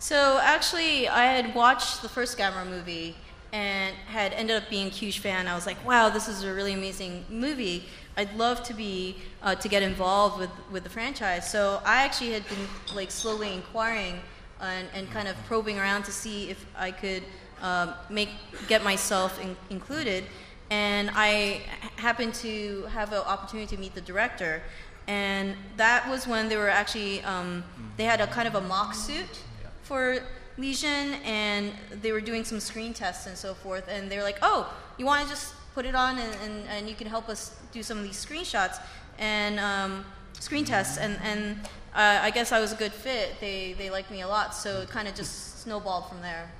[0.00, 3.14] So actually, I had watched the first Gamera movie
[3.52, 5.46] and had ended up being a huge fan.
[5.46, 7.84] I was like, wow, this is a really amazing movie.
[8.16, 11.50] I'd love to be uh, to get involved with, with the franchise.
[11.50, 14.20] So I actually had been like slowly inquiring
[14.60, 17.22] and, and kind of probing around to see if I could
[17.62, 18.30] um, make
[18.68, 20.24] get myself in, included.
[20.70, 21.62] And I
[21.96, 24.62] happened to have an opportunity to meet the director,
[25.08, 27.64] and that was when they were actually um,
[27.96, 29.40] they had a kind of a mock suit
[29.82, 30.20] for
[30.56, 33.88] Legion, and they were doing some screen tests and so forth.
[33.88, 36.88] And they were like, "Oh, you want to just put it on, and, and, and
[36.88, 38.78] you can help us do some of these screenshots
[39.18, 40.04] and um,
[40.38, 41.56] screen tests." And and
[41.94, 43.40] uh, I guess I was a good fit.
[43.40, 46.50] They they liked me a lot, so it kind of just snowballed from there.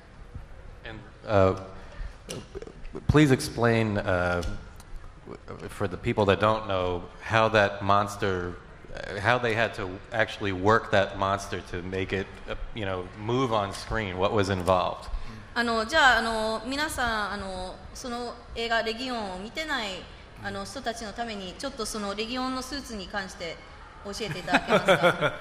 [0.89, 1.59] And uh,
[3.07, 4.43] please explain uh,
[5.69, 8.55] for the people that don't know how that monster,
[8.93, 13.07] uh, how they had to actually work that monster to make it, uh, you know,
[13.19, 14.17] move on screen.
[14.17, 15.09] What was involved?
[15.57, 20.03] あのじゃああの皆さんあのその映画「レギオン」を見てない
[20.43, 23.55] あの人たちのためにちょっとそのレギオンのスーツに関して
[24.03, 25.33] 教えていただけますか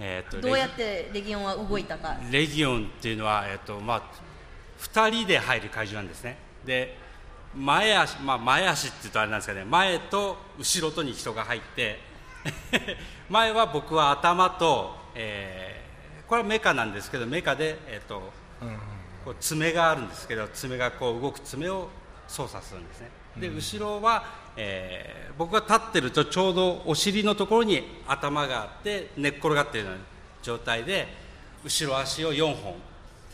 [0.00, 4.02] えーっとどうやってレギオンは動いたかレギオンっていうのは、えっとまあ、
[4.83, 6.37] 2人で入る怪獣なんですね。
[6.65, 6.97] で
[7.55, 11.99] 前足、まあ、前足って言うとあれなんですかね前と後ろとに人が入って
[13.29, 15.83] 前は僕は頭と、えー
[16.25, 18.31] これはメカなんですけどメカで、えっと
[19.23, 21.89] こう爪があるんですけど爪がこう動く爪を
[22.27, 23.09] 操作するんですね。
[23.37, 23.55] でうん。
[23.57, 24.23] 後ろは、
[24.55, 30.01] えー僕が立ってるとちょうどお尻のところに頭があって寝っ転がっているような
[30.43, 31.07] 状態で
[31.63, 32.75] 後ろ足を4本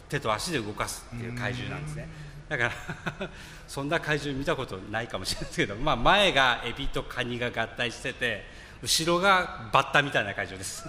[0.10, 2.10] 手と足で動かすっていう怪獣なんですね
[2.50, 2.72] だから
[3.67, 8.43] そんな怪獣見たことないかもしれないですけど、まあ、前がエビとカニが合体してて
[8.82, 10.84] 後ろがバッタみたいな怪獣です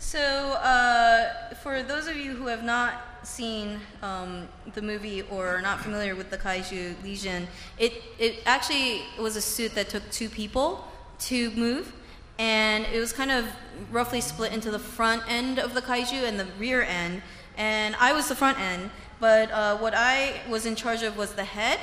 [0.00, 2.94] So, uh, for those of you who have not
[3.24, 9.02] seen um, the movie or are not familiar with the Kaiju Legion, it, it actually
[9.20, 10.84] was a suit that took two people
[11.18, 11.92] to move,
[12.38, 13.46] and it was kind of
[13.90, 17.22] roughly split into the front end of the Kaiju and the rear end.
[17.56, 21.32] And I was the front end, but uh, what I was in charge of was
[21.32, 21.80] the head.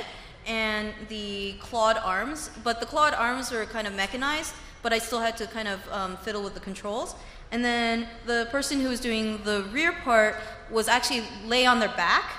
[0.48, 5.20] and the clawed arms, but the clawed arms were kind of mechanized, but I still
[5.20, 7.16] had to kind of um, fiddle with the controls.
[7.52, 10.36] And then the person who was doing the rear part
[10.70, 12.32] was actually lay on their back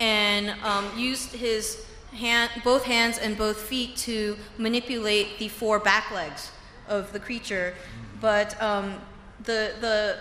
[0.00, 6.10] and um, used his hand, both hands and both feet to manipulate the four back
[6.10, 6.50] legs
[6.88, 7.74] of the creature.
[8.20, 9.00] But um,
[9.44, 10.18] the the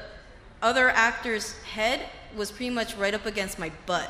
[0.62, 4.10] other actor's head was pretty much right up against my butt.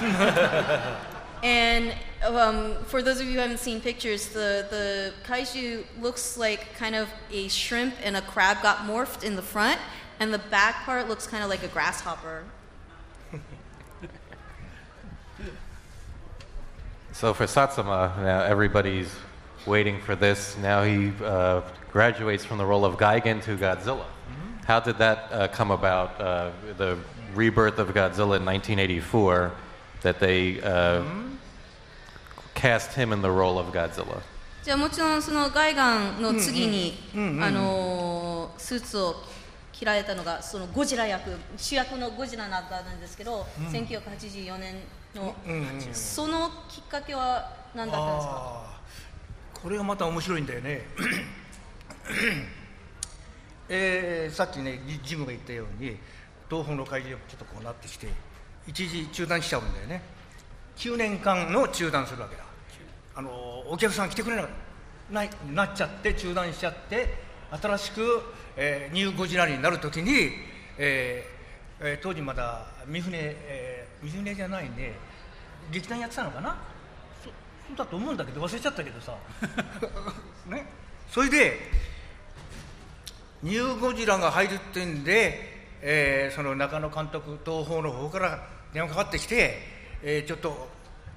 [1.42, 6.74] and um, for those of you who haven't seen pictures, the, the kaiju looks like
[6.76, 9.80] kind of a shrimp and a crab got morphed in the front,
[10.20, 12.44] and the back part looks kind of like a grasshopper.
[17.16, 19.10] So for Satsuma, now everybody's
[19.64, 20.54] waiting for this.
[20.58, 21.62] Now he uh,
[21.96, 24.04] graduates from the role of Gigan to Godzilla.
[24.66, 26.20] How did that uh, come about?
[26.20, 26.98] Uh, the
[27.34, 29.50] rebirth of Godzilla in 1984,
[30.02, 31.02] that they uh,
[32.54, 34.20] cast him in the role of Godzilla.
[34.62, 39.14] じゃあもちろんそのガイガンの次に、あのースーツを
[39.72, 44.74] 着られたのがそのゴジラ役主役のゴジラだったんですけど、うん1984年
[45.14, 48.76] の、うんうんそのきっかけは何だったんですか
[49.62, 50.82] これがまた面白いんだよね
[53.68, 55.96] えーさっきねジジムが言ったように
[56.48, 58.08] 東方の会議がちょっとこうなってきて
[58.66, 60.02] 一時中断しちゃうんだよね。
[60.76, 62.44] 9年間の中断するわけだ。
[63.14, 64.46] あのお客さん来てくれな
[65.10, 67.14] ないなっちゃって中断しちゃって
[67.50, 68.22] 新しく、
[68.56, 70.32] えーニューゴジラになるときに、
[70.78, 74.94] えーえー当時まだ三船、えー、三船じゃないね
[75.72, 76.56] 劇団やってたのかな？
[77.22, 77.30] そそ
[77.74, 79.16] うだと思うんだけど忘れちゃったけどさ。
[80.46, 80.66] ね。
[81.10, 81.58] それで
[83.42, 89.58] ニューゴジラが入るってんで、えーその中野監督東宝の方から電話かかってきて、
[90.02, 90.68] えーちょっと、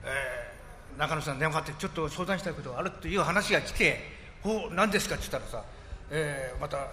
[0.04, 4.02] えー中野さん電話かかってちょっと相談したいことがあるという話が来て
[4.44, 5.66] 「お何ですか?」って言ったらさ、
[6.12, 6.88] えーまた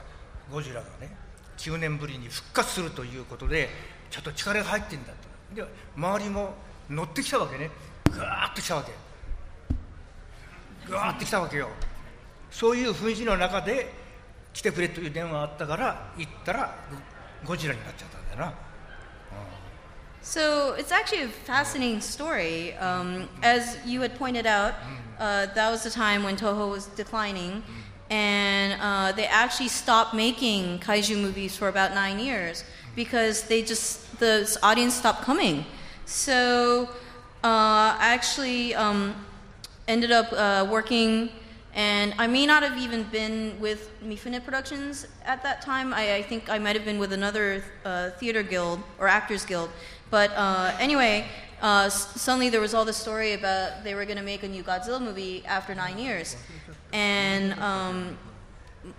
[0.51, 1.17] ゴジラがね
[1.59, 3.69] 9年ぶりに復活するということで
[4.11, 5.13] ちょっと力が入ってんだ
[5.51, 5.65] とで
[5.97, 6.55] 周りも
[6.89, 7.71] 乗ってきたわけね。
[8.11, 8.93] ガーッと来たわけ。
[10.89, 11.69] ガーッと来たわけよ。
[12.53, 13.93] そういう雰囲気の中で
[14.56, 16.76] 来てくれという電話があったから行ったら
[17.44, 18.54] ゴゴジラになっちゃったんだよな
[20.24, 22.76] So it's actually a fascinating story.
[22.78, 24.76] Um, as you had pointed out,
[25.20, 27.64] uh, that was the time when Toho was declining,
[28.12, 32.64] and uh, they actually stopped making kaiju movies for about nine years
[32.96, 35.66] because they just the audience stopped coming.
[36.06, 36.88] So
[37.44, 39.16] uh, I actually um,
[39.88, 41.30] ended up uh, working,
[41.77, 45.93] and I may not have even been with Mifune Productions at that time.
[45.93, 49.69] I, I think I might have been with another uh, theater guild or actors guild.
[50.11, 51.27] But uh, anyway,
[51.61, 54.63] uh, suddenly there was all this story about they were going to make a new
[54.63, 56.37] Godzilla movie after nine years,
[56.95, 58.17] and um,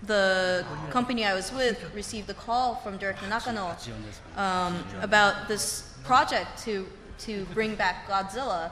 [0.04, 3.76] the company I was with received a call from Director Nakano
[4.36, 6.88] um, about this project to
[7.20, 8.70] to bring back Godzilla,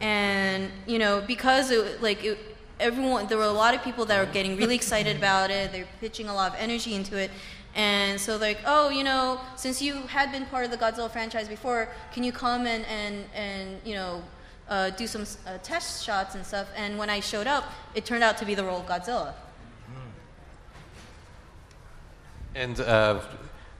[0.00, 4.18] and you know because it, like it, everyone there were a lot of people that
[4.24, 5.72] were getting really excited about it.
[5.72, 7.30] They're pitching a lot of energy into it.
[7.74, 11.48] And so like, oh, you know, since you had been part of the Godzilla franchise
[11.48, 14.22] before, can you come and, and, and you know,
[14.68, 16.68] uh, do some uh, test shots and stuff?
[16.76, 19.34] And when I showed up, it turned out to be the role of Godzilla.
[22.54, 23.20] And uh,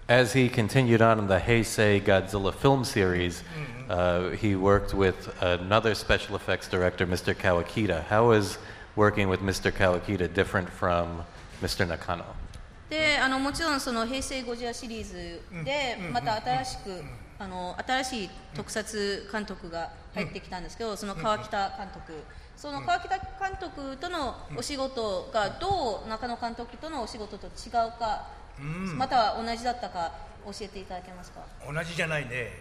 [0.08, 3.44] as he continued on in the Heisei Godzilla film series,
[3.88, 7.34] uh, he worked with another special effects director, Mr.
[7.34, 8.02] Kawakita.
[8.06, 8.58] How is
[8.96, 9.72] working with Mr.
[9.72, 11.24] Kawakita different from
[11.62, 11.86] Mr.
[11.86, 12.24] Nakano?
[12.90, 16.12] であのもちろんその平成ゴジラシリーズでうん。
[16.12, 17.02] また新しく
[17.38, 22.12] あの新しい特撮監督が入ってきたんですけどその川北監督。
[22.56, 23.18] その川北監
[23.58, 28.28] 督とのお仕事がどう中野監督とのお仕事と違うか
[28.60, 28.96] うん。
[28.96, 30.12] または同じだったか
[30.44, 31.40] 教えていただけますか？
[31.66, 32.52] 同じじゃないね。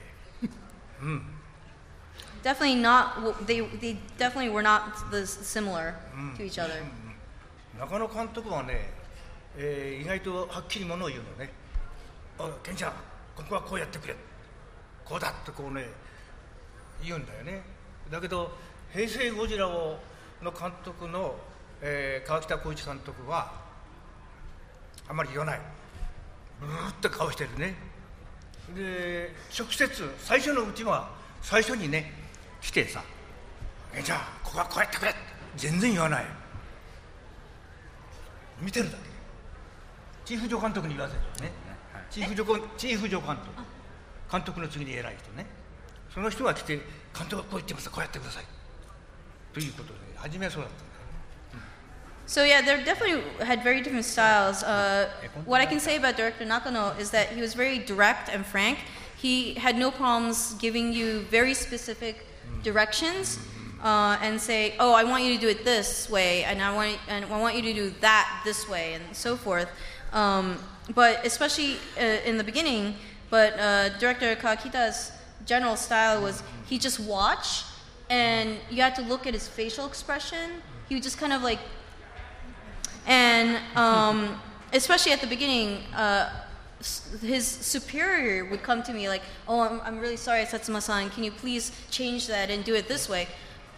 [1.01, 1.23] うん
[2.43, 5.95] Definitely not they, they definitely were not the similar
[6.37, 6.83] to each other.
[7.79, 8.91] 中野監督はね、
[9.57, 11.51] えー意外とはっきりものを言うのね
[12.37, 12.91] 「おいケンちゃん
[13.35, 14.15] ここはこうやってくれ」
[15.05, 15.87] 「こうだ」ってこうね
[17.01, 17.63] 言うんだよね。
[18.11, 18.51] だけど
[18.91, 19.99] 平成ゴジラを
[20.41, 21.35] の監督の、
[21.81, 23.51] えー川北浩一監督は
[25.07, 25.61] あまり言わない。
[26.59, 27.75] ブーって顔してるね。
[28.75, 31.09] で直接最初のうちは
[31.41, 32.22] 最初にね
[32.63, 33.03] 来てさ
[33.93, 35.13] 「ケンちゃんここはこうやってくれ」
[35.55, 36.25] 全然言わない
[38.59, 39.03] 見てるだけ
[40.25, 41.53] チーフ助監督に言わせるね
[42.09, 43.49] チーフ助監チーフ助監督
[44.31, 45.45] 監督の次に偉い人ね
[46.11, 46.77] その人が来て
[47.15, 48.45] 監督がこう言ってますこうやってください
[49.53, 50.93] ということで初めはそうだった
[52.25, 54.63] So yeah, they definitely had very different styles.
[54.63, 55.09] Uh,
[55.45, 58.79] what I can say about director Nakano is that he was very direct and frank.
[59.17, 62.25] He had no problems giving you very specific
[62.63, 63.39] directions
[63.81, 66.99] uh, and say, "Oh, I want you to do it this way, and I want
[67.07, 69.69] and I want you to do that this way, and so forth."
[70.11, 70.59] Um,
[70.93, 72.95] but especially uh, in the beginning,
[73.29, 75.11] but uh, director Kawakita's
[75.45, 77.63] general style was he just watch,
[78.09, 80.61] and you had to look at his facial expression.
[80.89, 81.59] He would just kind of like
[83.05, 84.39] and um,
[84.71, 86.29] especially at the beginning, uh,
[87.20, 91.10] his superior would come to me like, "Oh, I'm, I'm really sorry, Satsuma-san.
[91.10, 93.26] Can you please change that and do it this way?"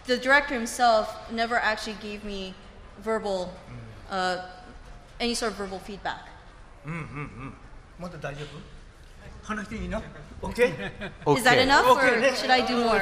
[0.06, 2.54] The director himself never actually gave me
[2.98, 3.52] verbal,
[4.10, 4.46] uh,
[5.18, 6.26] any sort of verbal feedback.
[6.86, 7.00] うんうんう
[7.48, 7.52] ん
[7.98, 8.73] まだ大丈夫
[9.45, 10.01] 話していいの
[10.41, 10.73] ?OK?
[11.37, 11.99] Is that enough, or
[12.35, 12.99] should I do more?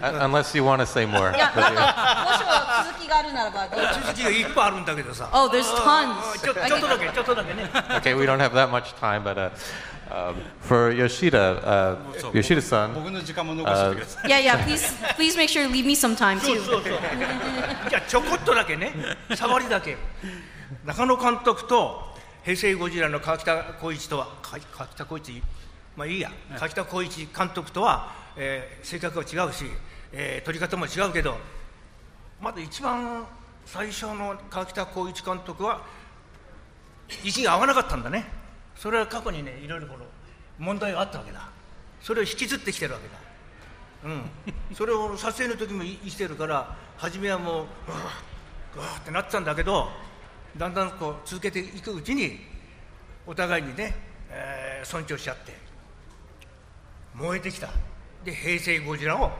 [0.00, 1.34] Uh, unless you want to say more.
[1.34, 3.86] いや、なんかもしも続きがあるならばどうぞ。
[4.06, 6.38] 続きがいっぱいあるんだけどさ Oh, there's あ tons.
[6.38, 7.64] ーちょっとだけちょっとだけね
[8.00, 9.50] okay, we don't have that much time, but uh,
[10.10, 11.96] um, for Yoshida, uh,
[12.32, 14.64] Yoshida-san, 僕の時間も残しておいてください Yeah, yeah.
[14.64, 16.64] Please, please make sure to leave me some time そう too.
[16.64, 16.92] そうそう
[17.90, 18.92] じゃあちょこっとだけね
[19.34, 19.96] 触りだけ
[20.84, 22.08] 中野監督と
[22.42, 25.42] 平成ゴジラの川北浩一とはか川北浩一
[25.96, 26.30] まあいいや。
[26.56, 29.64] 川北浩一監督とは、えー性格は違うし、
[30.12, 31.36] えー撮り方も違うけど
[32.40, 33.26] まず一番
[33.66, 35.82] 最初の川北浩一監督は
[37.24, 38.24] 意地が合わなかったんだね。
[38.76, 40.04] それは過去にねいろいろこの
[40.58, 41.48] 問題があったわけだ。
[42.00, 43.14] それを引きずってきてるわけだ。
[44.02, 47.66] うん、それを撮影の時も言してるから初めはもう
[48.76, 49.90] うわーってなってたんだけど
[50.56, 52.40] だんだんこう続けていくうちに
[53.26, 53.94] お互いにね、
[54.30, 55.52] えー尊重し合って
[57.20, 57.68] 燃えてきた。
[58.24, 59.30] で平成ゴジラを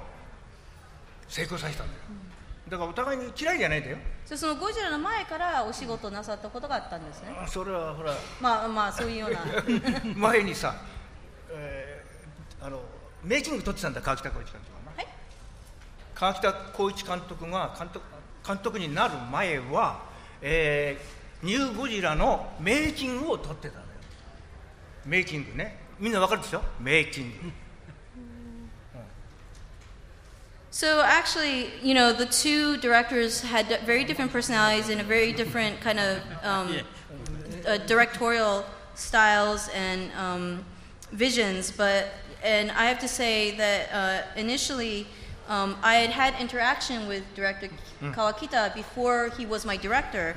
[1.29, 2.01] 成功させたんだよ。
[2.69, 3.99] だからお互いに嫌いじゃないんだよ。
[4.25, 7.35] そそのゴジラの前からお仕事なさったことがあったんですね。
[7.37, 8.15] あそれはほら。
[8.41, 9.41] まあまあそういうような。
[10.15, 10.75] 前にさ、
[11.51, 12.81] えーあの
[13.25, 14.93] メイキング撮ってたんだ川北浩一監督が。
[14.93, 15.07] な、はい。
[16.15, 18.07] 川北浩一監督が監督
[18.47, 20.01] 監督になる前は、
[20.43, 23.89] えーニューゴジラのメイキングを撮ってたのよ。
[25.07, 25.79] メイキングね。
[25.99, 26.63] みんなわかるでしょ？
[26.79, 27.51] メイキング
[30.73, 35.81] So actually, you know, the two directors had very different personalities and a very different
[35.81, 36.77] kind of um,
[37.67, 38.65] uh, directorial
[38.95, 40.65] styles and um,
[41.11, 41.73] visions.
[41.73, 42.13] But
[42.45, 45.07] and I have to say that uh, initially.
[45.49, 47.69] Um, I had had interaction with director
[48.01, 50.37] Kawakita before he was my director,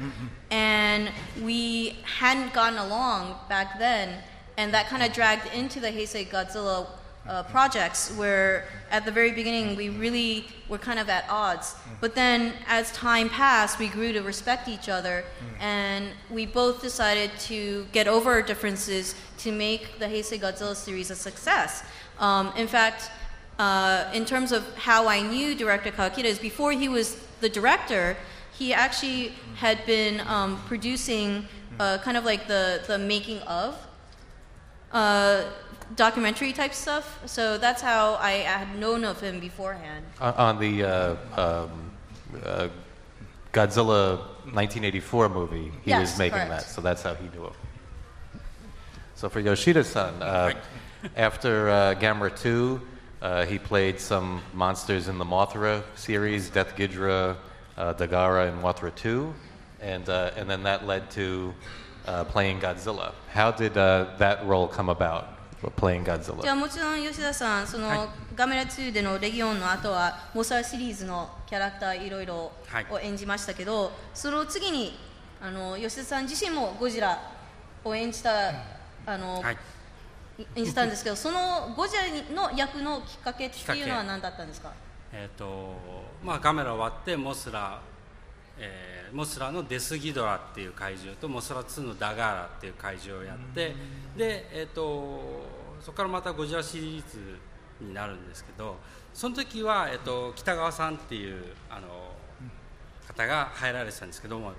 [0.50, 1.12] and
[1.44, 4.24] we hadn't gotten along back then,
[4.58, 6.88] and that kind of dragged into the Heisei Godzilla
[7.28, 11.76] uh, projects where at the very beginning we really were kind of at odds.
[12.02, 15.24] But then as time passed, we grew to respect each other,
[15.60, 21.12] and we both decided to get over our differences to make the Heisei Godzilla series
[21.12, 21.84] a success.
[22.20, 23.10] Um, in fact,
[23.58, 28.18] uh, in terms of how I knew director Kawakita is before he was the director,
[28.52, 31.48] he actually had been um, producing
[31.80, 33.78] uh, kind of like the, the making of.
[34.92, 35.44] Uh,
[35.96, 37.20] documentary type stuff.
[37.26, 40.06] So that's how I, I had known of him beforehand.
[40.20, 41.92] on, on the uh, um,
[42.44, 42.68] uh,
[43.52, 44.18] Godzilla
[44.52, 46.50] 1984 movie, he Yes, was making correct.
[46.50, 47.54] that, so that's how he knew him.
[49.16, 50.54] So for Yoshida-san, uh,
[51.16, 52.82] after uh, Gamera 2,
[53.22, 57.38] uh, he played some monsters in the Mothra series, Death Ghidorah,
[57.78, 59.34] uh, Dagara, and Mothra 2,
[59.82, 61.54] and, uh, and then that led to
[62.08, 63.14] uh, playing Godzilla.
[63.32, 65.30] How did uh, that role come about,
[65.70, 66.56] playing じゃあ Godzilla?
[66.56, 72.86] もちろん吉田さん、その、ガメラ2でのレギオンの後はモサシリーズのキャラクターいろいろはい。
[72.90, 74.98] を演じましたけど、その次に
[75.42, 77.18] あの吉田さん自身もゴジラ
[77.84, 78.32] を演じた、
[79.06, 79.58] あのはい。
[80.56, 82.04] 演じたんですけど、そのゴジラ
[82.34, 84.72] の役のきっかけっていうのは何だったんですか？
[85.12, 85.76] えっ、と
[86.24, 87.80] まあカメラ終わってモスラ、
[88.58, 93.76] えーモスラのデスギドラっていう怪獣とモスラ2のダガーラっていう怪獣をやって
[94.18, 95.44] でえっ、と
[95.84, 97.38] そこからまたゴジラシリーズ
[97.82, 98.78] になるんですけど
[99.14, 101.88] その時は、えっと北川さんっていうあの
[103.08, 104.54] 方が入られてたんですけども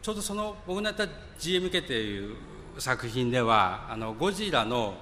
[0.00, 1.04] ちょうどその僕のやった
[1.38, 2.36] GMK っていう
[2.78, 4.94] 作品ではあのゴジラの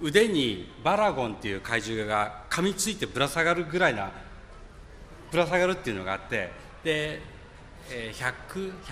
[0.00, 4.10] 腕にバラゴンっていう怪獣が噛みついてぶら下がるぐらいな
[5.30, 6.50] ぶら下がるっていうのがあって
[6.84, 7.20] で、
[7.90, 8.34] えー、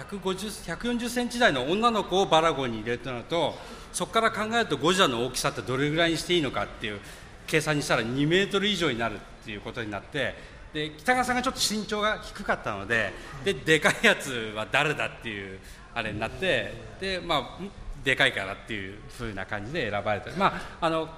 [0.00, 3.54] 140センチ台の女の子をバラゴンに入れるとなると
[3.92, 7.00] そこから考えるとゴジラの大きさってどれぐらいにしていいのかっていう
[7.46, 10.34] 計算にしたら2メートル以上になるっていうことになって
[10.72, 13.12] で北川さんがちょっと身長が低かったので
[13.44, 15.58] ででかいやつは誰だっていう
[15.94, 17.58] あれになってでまあ
[18.02, 20.46] でかいからっていうふうな感じで選ばれてま
[20.80, 21.08] ああの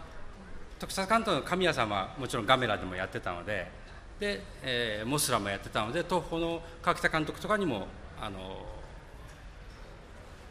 [0.79, 3.71] 特撮監督の神谷さんはもちろんガメラでもやってたので
[4.19, 7.87] で、えーモスラもやってたので東宝の川北監督とかにも
[8.21, 8.65] あの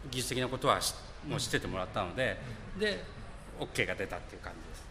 [0.10, 0.94] 技術的なことはし
[1.28, 2.38] もう知っててもらったので
[2.80, 3.04] で
[3.60, 4.84] OK が出たっていう感じです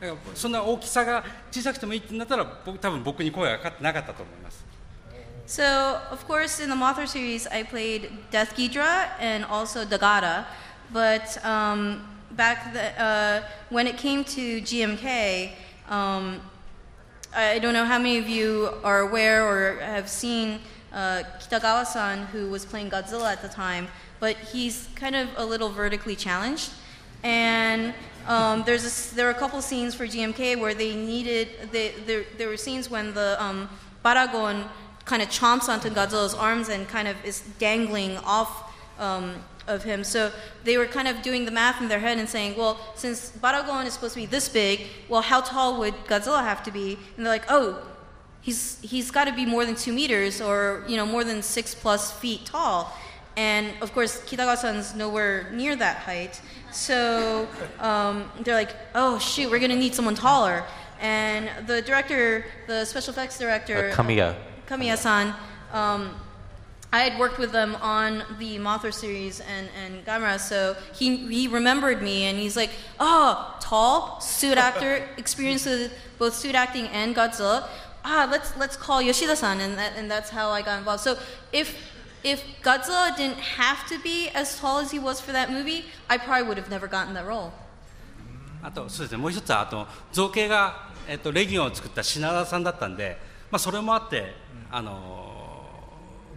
[0.00, 4.64] だからそんな大きさが小さくてもいいってなったら僕多分僕に声がかかってなかったと思います
[5.46, 10.46] So, of course, in the Mothra series, I played Death Ghidra and also Dagata.
[10.90, 15.50] But um, back the, uh, when it came to GMK,
[15.90, 16.40] um,
[17.34, 20.60] I don't know how many of you are aware or have seen
[20.94, 23.88] uh, Kitagawa-san, who was playing Godzilla at the time,
[24.20, 26.70] but he's kind of a little vertically challenged.
[27.22, 27.94] And
[28.26, 32.24] um, there's a there are a couple scenes for GMK where they needed, they, there,
[32.38, 33.68] there were scenes when the um,
[34.04, 34.68] Baragon
[35.04, 39.34] kind of chomps onto Godzilla's arms and kind of is dangling off um,
[39.66, 40.04] of him.
[40.04, 40.32] So
[40.64, 43.86] they were kind of doing the math in their head and saying, well, since Baragon
[43.86, 46.98] is supposed to be this big, well, how tall would Godzilla have to be?
[47.16, 47.82] And they're like, oh,
[48.40, 51.74] he's he's got to be more than two meters or you know more than six
[51.74, 52.96] plus feet tall.
[53.36, 56.40] And of course, Kitagawa-san's nowhere near that height.
[56.70, 57.48] So
[57.80, 60.64] um, they're like, oh shoot, we're gonna need someone taller.
[61.00, 64.36] And the director, the special effects director, Uh, Kamiya.
[64.68, 65.34] Kamiya-san,
[65.72, 66.14] um,
[66.92, 71.48] I had worked with them on the Mothra series and, and Gamera, so he, he
[71.48, 72.70] remembered me and he's like,
[73.00, 77.66] oh, tall, suit actor, experienced with both suit acting and Godzilla.
[78.04, 81.02] Ah, let's, let's call Yoshida-san, and, that, and that's how I got involved.
[81.02, 81.18] So
[81.52, 81.76] if,
[82.24, 86.16] if Godzilla didn't have to be as tall as he was for that movie, I
[86.16, 87.52] probably would have never gotten that role.
[88.62, 93.18] あとそうですねもう一つはあと造形が、えっとレギオンを作った品田さんだったんで、
[93.50, 94.34] まあ、それもあって、
[94.70, 95.34] あの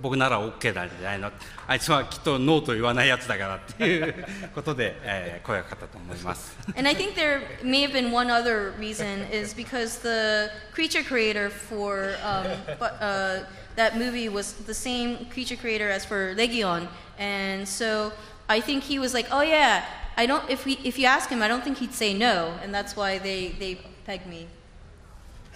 [0.02, 1.32] 僕なら OK なんじゃないの
[1.66, 6.56] あいつはきっとノーと言わないやつだからっていうことで、えー声がかかったと思います。
[6.76, 12.16] And I think there may have been one other reason is because the creature creator for
[12.22, 12.46] um,
[12.78, 13.46] but, uh,
[13.78, 18.12] that movie was the same creature creator as for Legion, and so
[18.50, 19.86] I think he was like, oh yeah,
[20.18, 20.48] I don't.
[20.50, 23.20] If we if you ask him, I don't think he'd say no, and that's why
[23.20, 24.48] they they pegged me.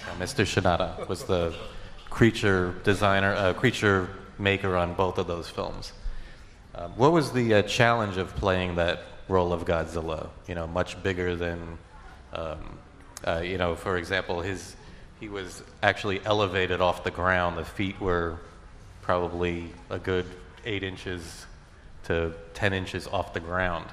[0.08, 0.46] Uh, Mr.
[0.46, 1.54] Shinada was the
[2.10, 4.08] creature designer, uh, creature
[4.38, 5.94] maker on both of those films.
[6.76, 10.30] Um, what was the uh, challenge of playing that role of Godzilla?
[10.48, 11.78] You know, much bigger than,
[12.34, 12.78] um,
[13.26, 14.76] uh, you know, for example, his
[15.21, 17.57] he was actually elevated off the ground.
[17.57, 18.37] The feet were
[19.03, 20.27] probably a good
[20.65, 21.47] eight inches
[22.05, 23.87] to ten inches off the ground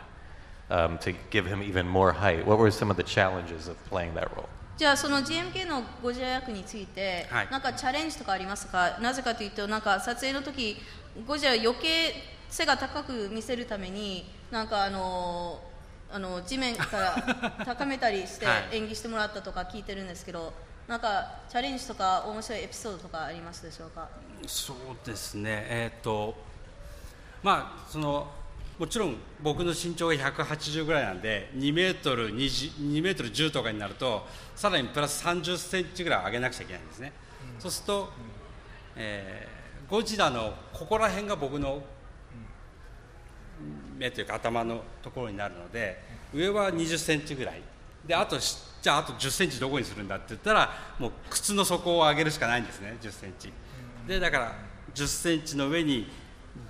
[0.69, 2.45] um, to give him even more height.
[2.45, 4.49] What were some of the challenges of playing that role?
[4.75, 10.77] じゃあその GMK のゴジラ役について、はいなんかチャレンジとかありますかなぜかというとなんか撮影の時
[11.27, 12.15] ゴジラ余計
[12.49, 15.59] 背が高く見せるためになんかあの
[16.11, 20.53] あの地面から高めたりしてはい演技してもらったとか聞いてるんですけど、
[20.88, 24.08] なんかチャレンジとか面白いエピソードとかありますでしょうか？
[24.46, 26.34] そうですね、えーっと
[27.42, 28.26] まあその
[28.78, 34.26] もちろん僕の身長が180ぐらいなんで2メートル20 2メートル10とかになると
[34.56, 37.12] さらにプラス30センチぐらい上げなくちゃいけないんですね、
[37.58, 38.08] そうすると、
[38.96, 39.58] えー
[39.90, 41.82] ゴジラのここら辺が僕の
[43.96, 45.98] 目というか頭のところになるので
[46.34, 47.62] 上は20センチぐらい。
[48.06, 53.52] であとしじゃああと10センチどこにするんだって言ったらもう靴の底を上げるしかないんですね10センチ。
[54.06, 54.52] でだから
[54.94, 56.08] 10センチの上に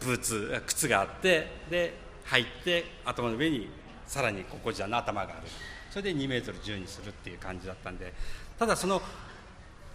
[0.00, 1.94] ブーツ靴があってで
[2.24, 3.68] 入って頭の上に
[4.06, 5.42] さらにここじゃの頭がある。
[5.90, 8.12] それで2メートル10にするっていう感じだったんで。
[8.58, 9.00] ただその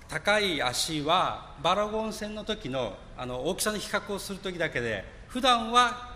[0.08, 6.14] 高い足はバラゴン戦の時のあの大きさの比較をする時だけで普段は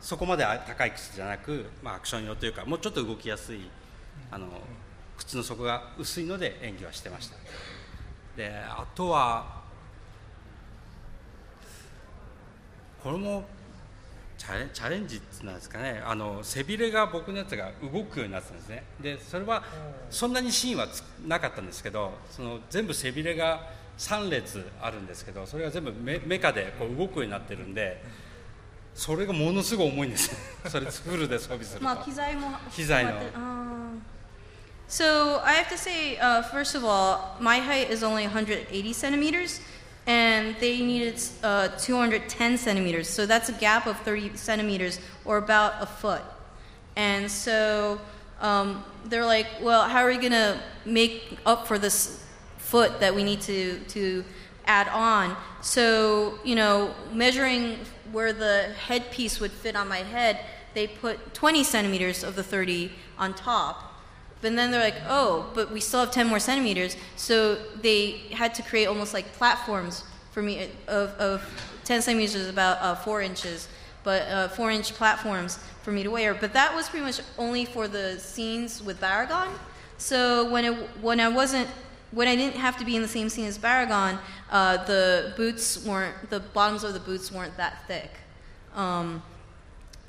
[0.00, 3.60] そこまで高い靴じゃなく、まあ、アクション用というかもうちょっと動きやすい
[4.30, 4.46] あの
[5.32, 7.36] 靴の底が薄いので演技はしてました。
[8.36, 9.62] であとは
[13.02, 13.44] これも
[14.36, 16.02] チャレチャレンジなんですかね。
[16.04, 18.84] あの背びれが僕のやつが動くようになってたんですね。
[19.00, 19.64] でそれは
[20.10, 23.66] そんなにシーンはつなかったんですけどその全部背びれが
[23.96, 28.02] 3列あるんですけどそれが全部メメカでこう動くようになってるんで
[28.94, 30.36] それがものすごい重いんです。
[30.68, 31.84] それフルで装備すると。
[31.86, 33.12] まあ機材も機材の
[34.92, 39.58] So I have to say, uh, first of all, my height is only 180 centimeters,
[40.06, 43.08] and they needed uh, 210 centimeters.
[43.08, 46.20] So that's a gap of 30 centimeters, or about a foot.
[46.94, 48.02] And so
[48.42, 52.22] um, they're like, well, how are we gonna make up for this
[52.58, 54.22] foot that we need to to
[54.66, 55.38] add on.
[55.62, 57.78] So you know, measuring
[58.12, 60.40] where the headpiece would fit on my head,
[60.74, 63.91] they put 20 centimeters of the 30 on top.
[64.42, 66.96] But then they're like, oh, but we still have 10 more centimeters.
[67.16, 71.42] So they had to create almost like platforms for me of, of
[71.84, 73.68] 10 centimeters is about uh, four inches,
[74.02, 76.34] but uh, four inch platforms for me to wear.
[76.34, 79.48] But that was pretty much only for the scenes with Baragon.
[79.96, 81.68] So when it, when I wasn't
[82.10, 84.18] when I didn't have to be in the same scene as Baragon,
[84.50, 88.10] uh, the boots weren't the bottoms of the boots weren't that thick.
[88.74, 89.22] Um,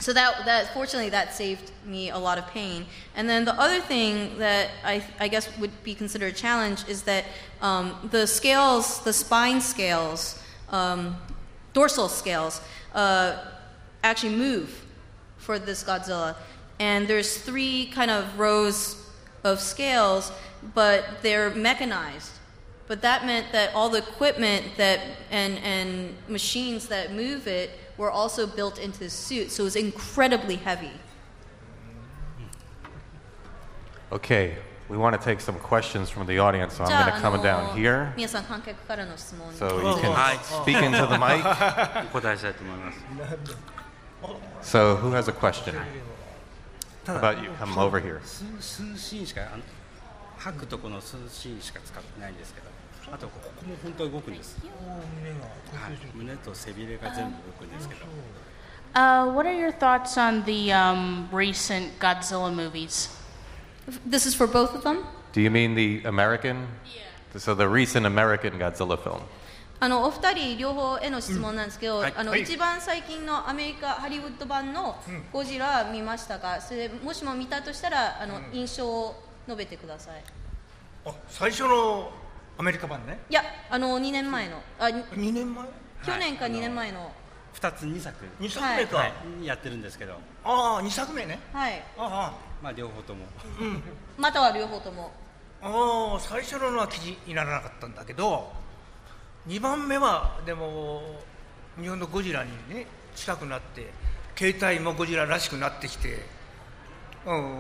[0.04, 2.86] so that, that fortunately that saved me a lot of pain.
[3.16, 7.04] And then the other thing that i, I guess would be considered a challenge is
[7.04, 7.24] that
[7.62, 11.16] um, the scales the spine scales um,
[11.72, 12.60] dorsal scales
[12.94, 13.38] uh,
[14.04, 14.86] actually move
[15.38, 16.36] for this godzilla.
[16.80, 18.98] And there's three kind of rows
[19.46, 20.34] of scales
[20.76, 22.32] but they're mechanized.
[22.88, 25.00] But that meant that all the equipment that
[25.32, 29.77] and, and machines that move it were also built into the suit, so it was
[29.77, 30.93] incredibly heavy.
[34.11, 34.57] Okay,
[34.89, 37.77] we want to take some questions from the audience, so I'm going to come down
[37.77, 38.13] here.
[38.17, 40.15] 皆さん観客からの質問 So you can
[40.65, 41.45] speak into the mic.
[42.07, 42.93] お答えしたいと思いま
[44.63, 45.75] す So who has a question?
[47.05, 47.51] た How だ about you?
[47.61, 48.21] Come over here.
[48.23, 49.63] 数数シーンしかあの
[50.39, 52.67] 吐くとこの数シーンしか使ってないんですけど
[53.14, 58.02] あとここも本当に動くんです、はい、胸と背びれが全部動くんですけど
[58.96, 63.10] Uh, what are your thoughts on the um, recent Godzilla movies?
[64.06, 65.04] This is for both of them?
[65.32, 66.68] Do you mean the American?
[66.86, 67.40] Yeah.
[67.40, 69.22] So the recent American Godzilla film.
[69.80, 74.96] あのお二人両方への質問なんですけど、はいあのはい一番最近のアメリカハリウッド版の
[75.32, 79.16] ゴジラ見ましたか、それもしも見たとしたらあの印象を
[79.48, 80.24] 述べてください。
[81.30, 82.12] 最初の
[82.58, 83.20] アメリカ版ね。
[83.30, 84.62] いやあの2年前の。
[84.80, 85.66] あ2年前？
[86.06, 87.12] 去年か2年前の。
[87.56, 88.26] 2つ2作。
[88.40, 88.98] 二作目か。
[88.98, 89.06] は
[89.42, 89.46] い。
[89.46, 90.14] やってるんですけど。
[90.44, 91.40] ああ2作目ね。
[91.52, 91.84] はい。
[91.98, 93.26] あまあ両方とも。
[94.18, 95.12] または両方とも。
[95.64, 95.70] あ
[96.14, 98.52] ああ最初ののは記事にならなかったんだけど
[99.48, 101.22] 2番目はでも
[101.80, 102.86] 日本のゴジラにね
[103.16, 103.90] 近くなって
[104.36, 106.26] 携帯もゴジラらしくなってきて
[107.26, 107.60] うん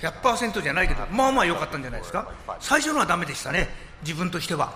[0.00, 2.30] 100%じゃないけどまあまあ良かったんじゃないですか
[2.60, 3.68] 最初のはダメでしたね
[4.02, 4.74] 自分としては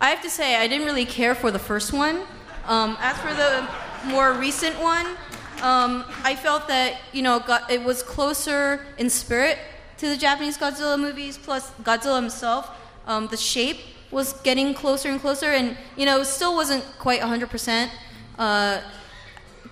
[0.00, 2.22] I have to say, I didn't really care for the first one.
[2.66, 3.66] Um, as for the
[4.06, 5.06] more recent one,
[5.62, 9.56] um, I felt that you know got, it was closer in spirit
[9.98, 11.38] to the Japanese Godzilla movies.
[11.38, 12.70] Plus, Godzilla himself,
[13.06, 13.78] um, the shape
[14.10, 17.88] was getting closer and closer, and you know, still wasn't quite 100%
[18.38, 18.80] uh,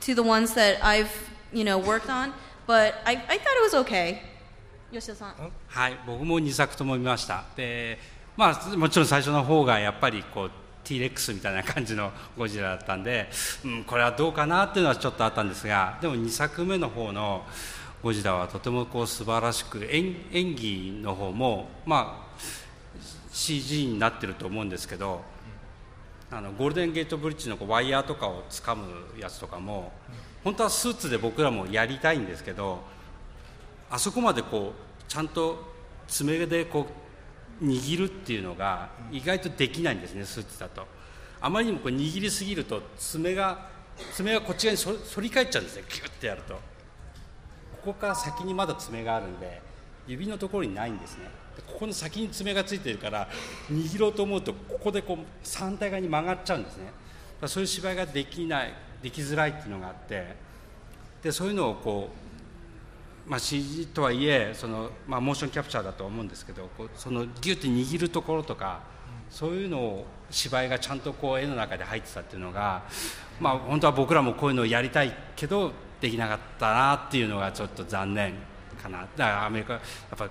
[0.00, 2.32] to the ones that I've you know worked on.
[2.67, 4.17] But I, I thought it was okay.
[4.91, 5.33] Yoshida-san.
[5.67, 7.97] はい僕も2作とも見ましたで
[8.35, 10.51] まあもちろん最初の方がやっぱりこう
[10.83, 13.29] T レックスみたいな感じのゴジラだったんで、
[13.65, 17.43] うん、これはどうかなっていうのはちょっとあったんですがでも2作目の方の
[18.01, 22.39] ゴジラはとてもこう素晴らしく演演技の方もまあ
[23.31, 25.21] CG になってると思うんですけど
[26.29, 28.87] あのゴールデンゲートブリッジのこうワイヤーとかを掴む
[29.19, 29.91] やつとかも
[30.47, 32.79] 本当はスーツで僕らもやりたいんですけど
[33.89, 35.61] あそこまでこうちゃんと
[36.07, 36.87] 爪でこ
[37.61, 40.87] う握るっていうのが意外とできないんですねスーツだと。
[41.41, 43.67] あまりにもこう握りすぎると爪が
[44.13, 46.53] 爪がこっち側に反り返っちゃうんですねギュッてやると。
[46.53, 46.59] こ
[47.87, 49.61] こから先にまだ爪があるんで
[50.07, 51.25] 指のところにないんですね。
[51.57, 53.27] でここの先に爪がついてるから
[53.69, 56.85] 握ろうと思うとここでこう反対側に曲がっちゃうんですね。
[57.47, 58.86] そういう芝居ができない。
[59.01, 60.35] できづらいっていうのがあって
[61.21, 62.09] でそういうのをこ
[63.27, 68.81] う、まあ、CG とはいえその、まあ、モーションキャプチャーだと思うんですけどこうそのギュッて握るところとか
[69.29, 72.83] そういうのを芝居がちゃんとこう絵の中で入ってたっていうのが、
[73.39, 78.33] まあ、本当は僕らもこういうのをやりたいけどできなかったなっていうのがちょっと残念
[78.81, 78.99] かな。
[79.01, 80.29] だからアメリカやっぱ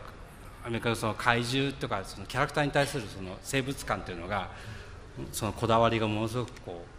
[0.64, 4.50] アメリカのその怪獣とかそのキャラクターに対するその生物感というのが
[5.32, 6.95] そのこだわりがものすごくこう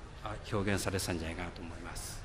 [0.51, 2.20] 表現されてたんじゃないかなと思います。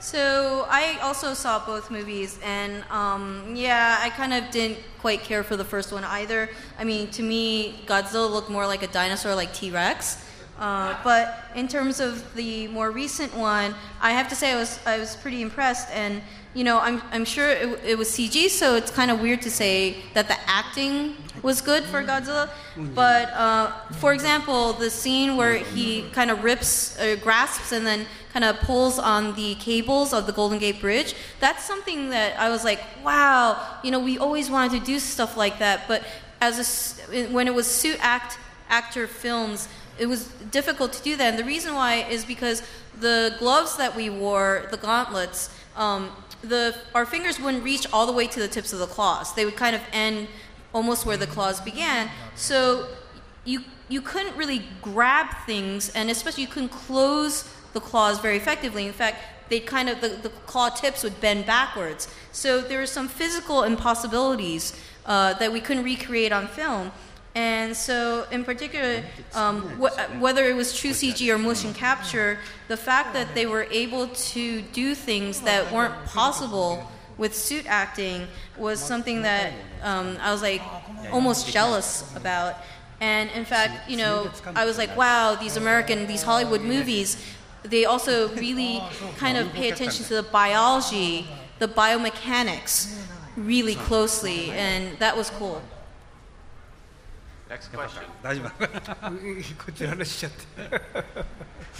[0.00, 5.44] So I also saw both movies, and um, yeah, I kind of didn't quite care
[5.44, 6.48] for the first one either.
[6.76, 10.18] I mean, to me, Godzilla looked more like a dinosaur, like T Rex.
[10.58, 14.80] Uh, but in terms of the more recent one, I have to say I was
[14.84, 16.20] I was pretty impressed, and
[16.57, 19.51] you know I'm I'm sure it, it was CG, so it's kind of weird to
[19.51, 22.49] say that the acting was good for Godzilla.
[22.95, 28.07] But uh, for example, the scene where he kind of rips, uh, grasps, and then
[28.33, 32.49] kind of pulls on the cables of the Golden Gate Bridge, that's something that I
[32.49, 36.03] was like, wow, you know, we always wanted to do stuff like that, but
[36.41, 38.39] as a when it was suit act
[38.69, 41.29] actor films, it was difficult to do that.
[41.29, 42.63] And the reason why is because
[42.99, 48.13] the gloves that we wore, the gauntlets, um, the our fingers wouldn't reach all the
[48.13, 49.33] way to the tips of the claws.
[49.33, 50.27] They would kind of end
[50.73, 52.09] almost where the claws began.
[52.35, 52.87] So
[53.45, 58.85] you you couldn't really grab things, and especially you couldn't close the claws very effectively.
[58.85, 59.17] In fact,
[59.49, 62.07] they kind of the, the claw tips would bend backwards.
[62.31, 64.73] So there were some physical impossibilities
[65.05, 66.91] uh, that we couldn't recreate on film.
[67.37, 69.03] And so, in particular,
[69.35, 73.67] um, wh- whether it was true CG or motion capture, the fact that they were
[73.69, 78.27] able to do things that weren't possible with suit acting
[78.57, 80.63] was something that um, I was like
[81.11, 82.55] almost jealous about.
[83.01, 87.23] And in fact, you know, I was like, wow, these American, these Hollywood movies,
[87.61, 88.81] they also really
[89.17, 91.27] kind of pay attention to the biology,
[91.59, 92.99] the biomechanics
[93.35, 95.61] really closely, and that was cool.
[97.48, 98.02] Next question.
[98.22, 100.80] 大丈夫こ っちの話しちゃって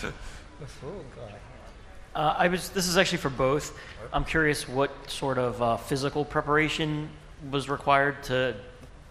[0.01, 1.43] そうか
[2.15, 2.69] Uh, I was.
[2.69, 3.73] This is actually for both.
[4.13, 7.09] I'm curious what sort of uh, physical preparation
[7.51, 8.55] was required to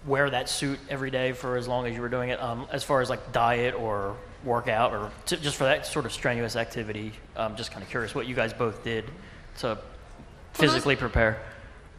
[0.06, 2.84] wear that suit every day for as long as you were doing it, um, as
[2.84, 7.14] far as like diet or workout, or to, just for that sort of strenuous activity.
[7.36, 9.06] I'm just kind of curious what you guys both did
[9.62, 9.80] to
[10.54, 11.38] physically prepare.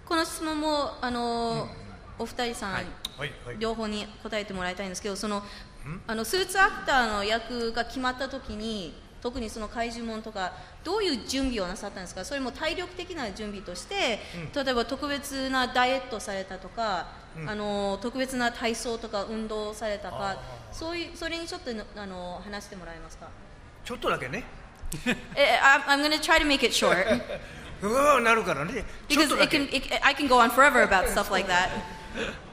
[0.06, 1.68] この質問もあの、
[2.16, 2.92] お二人さん、はいはい
[3.59, 5.43] 両方に答えてもらいたいんですけどその
[6.05, 10.53] あのスーツアクターの役が決まった時に特にその怪獣門とか
[10.83, 12.23] どういう準備をなさったんですか？
[12.23, 14.19] それも体力的な準備として、
[14.53, 17.49] 例えば特別なダイエットされたとか、うん。
[17.49, 20.37] あの特別な体操とか運動されたか
[20.71, 23.27] そういうそれにちょっとあの話してもらえますか？
[23.83, 24.43] ちょっとだけね。
[25.35, 26.95] え I'm, I'm going to try to make it short.
[27.81, 28.85] うわーなるからね。
[29.09, 31.69] Because it け can, it, I can go on forever about stuff like that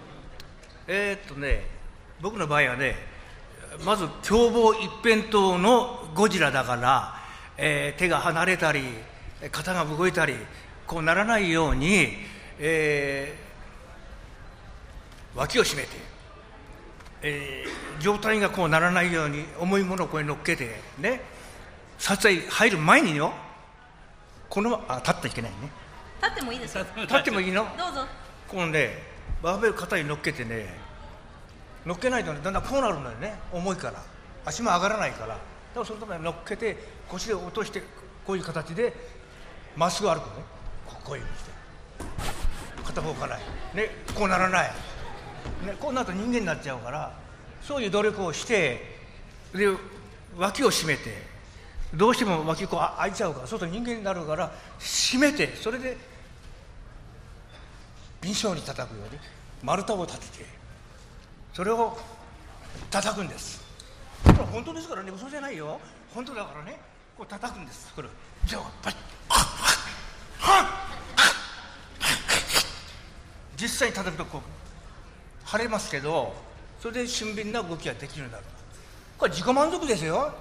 [0.87, 1.66] えーっとね
[2.20, 2.97] 僕の場合はね
[3.85, 7.14] まず凶暴一辺倒のゴジラだから、
[7.57, 8.82] えー手が離れたり
[9.51, 10.35] 肩が動いたり
[10.87, 12.09] こうならないように、
[12.59, 15.89] えー脇を締めて、
[17.22, 20.68] えー状態がこうならないように重いものをここに乗っけて
[20.99, 21.20] ね
[21.99, 23.32] 撮影入る前によ
[24.49, 25.57] このあ立っていけないね。
[26.20, 27.64] 立ってもいいですよ立ってもいいの？
[27.78, 28.05] どうぞ。
[28.49, 29.14] このね
[29.45, 30.74] バーベル肩に乗っけてね
[31.84, 33.34] 乗っけないとねだんだんこうなるのよね。
[33.53, 34.03] 重いから。
[34.47, 35.28] 足も上がらないから。
[35.28, 35.40] だか
[35.80, 36.78] らそのために乗っけて
[37.11, 37.82] 腰で落として
[38.26, 38.95] こういう形で
[39.76, 40.45] まっすぐ歩くね。
[41.05, 41.51] こういうふうにして。
[42.86, 43.36] 片方から。
[43.36, 43.42] ね
[44.14, 44.70] こうならない、
[45.66, 47.12] ね、こうなると人間になっちゃうから
[47.61, 48.80] そういう努力をして
[49.55, 49.68] で
[50.38, 51.34] 脇を締めて。
[51.95, 55.97] どうしても脇こう開いちゃうからそうすると人間になるから締めてそれで
[58.25, 59.20] 敏捷に叩くように
[59.62, 60.45] 丸太を立てて
[61.53, 61.97] それを
[62.91, 63.62] 叩くんです
[64.51, 65.79] 本当ですからね嘘じゃないよ
[66.14, 66.79] 本当だからね
[67.18, 68.09] こう叩くんですこれ
[68.47, 68.95] じゃあパッ
[73.57, 76.35] 実際に叩くとこう腫れますけど
[76.81, 78.45] それで俊敏な動きができるようになる
[79.18, 80.33] これ自己満足ですよ、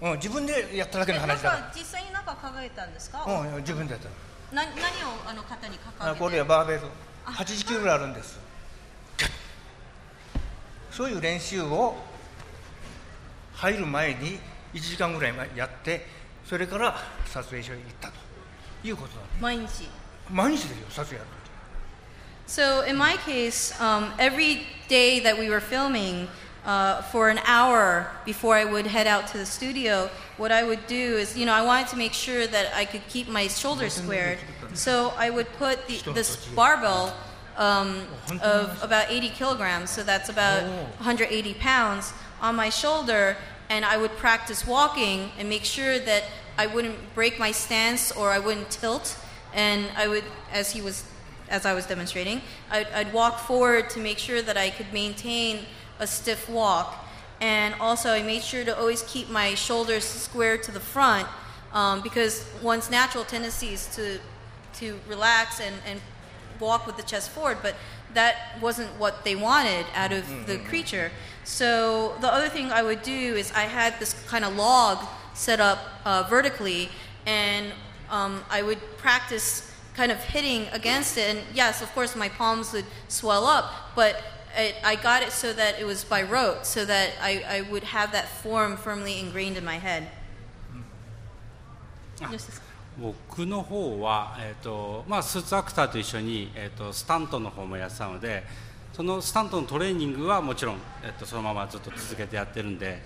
[0.00, 4.08] うん、自分でやっただけの話だかか実際になんか掲げたんですか、ら、うん、自分でやった
[4.54, 4.74] な何を
[5.26, 6.80] あの肩に掲げてあこれはバーベル
[7.24, 8.38] 80キロぐらいあるんです。
[10.90, 11.94] そういう練習を
[13.54, 14.38] 入る前に
[14.74, 16.06] 1時間ぐらい前やって
[16.44, 16.96] それから
[17.26, 18.14] 撮影所に行ったと
[18.84, 19.88] いうことなんです毎日。
[20.30, 21.28] 毎日ですよ撮影やる
[22.46, 26.28] So in my case, um, every day that we were filming,
[26.64, 30.86] uh, for an hour before I would head out to the studio, what I would
[30.86, 33.94] do is, you know, I wanted to make sure that I could keep my shoulders
[33.94, 34.38] squared.
[34.74, 37.14] So I would put the, this barbell
[37.56, 38.02] um,
[38.42, 43.36] of about 80 kilograms, so that's about 180 pounds, on my shoulder,
[43.68, 46.24] and I would practice walking and make sure that
[46.58, 49.16] I wouldn't break my stance or I wouldn't tilt.
[49.54, 51.04] And I would, as he was
[51.48, 52.40] as I was demonstrating,
[52.70, 55.66] I'd, I'd walk forward to make sure that I could maintain
[56.02, 57.06] a stiff walk.
[57.40, 61.26] And also, I made sure to always keep my shoulders square to the front
[61.72, 64.18] um, because one's natural tendency is to,
[64.74, 66.00] to relax and, and
[66.60, 67.74] walk with the chest forward, but
[68.14, 71.10] that wasn't what they wanted out of the creature.
[71.44, 74.98] So, the other thing I would do is I had this kind of log
[75.34, 76.90] set up uh, vertically,
[77.26, 77.72] and
[78.10, 81.34] um, I would practice kind of hitting against it.
[81.34, 84.22] And yes, of course, my palms would swell up, but
[84.56, 87.84] it, I got it so that it was by rote, so that I, I would
[87.84, 90.08] have that form firmly ingrained in my head.
[92.98, 98.44] 僕の方は、えーとまあ、スーツアクターと一緒に、えー、とスタントの方もやってたので
[98.92, 103.00] そのスタントのトレーニングはもちろん、えっと、そのままずっと続けてやってるんで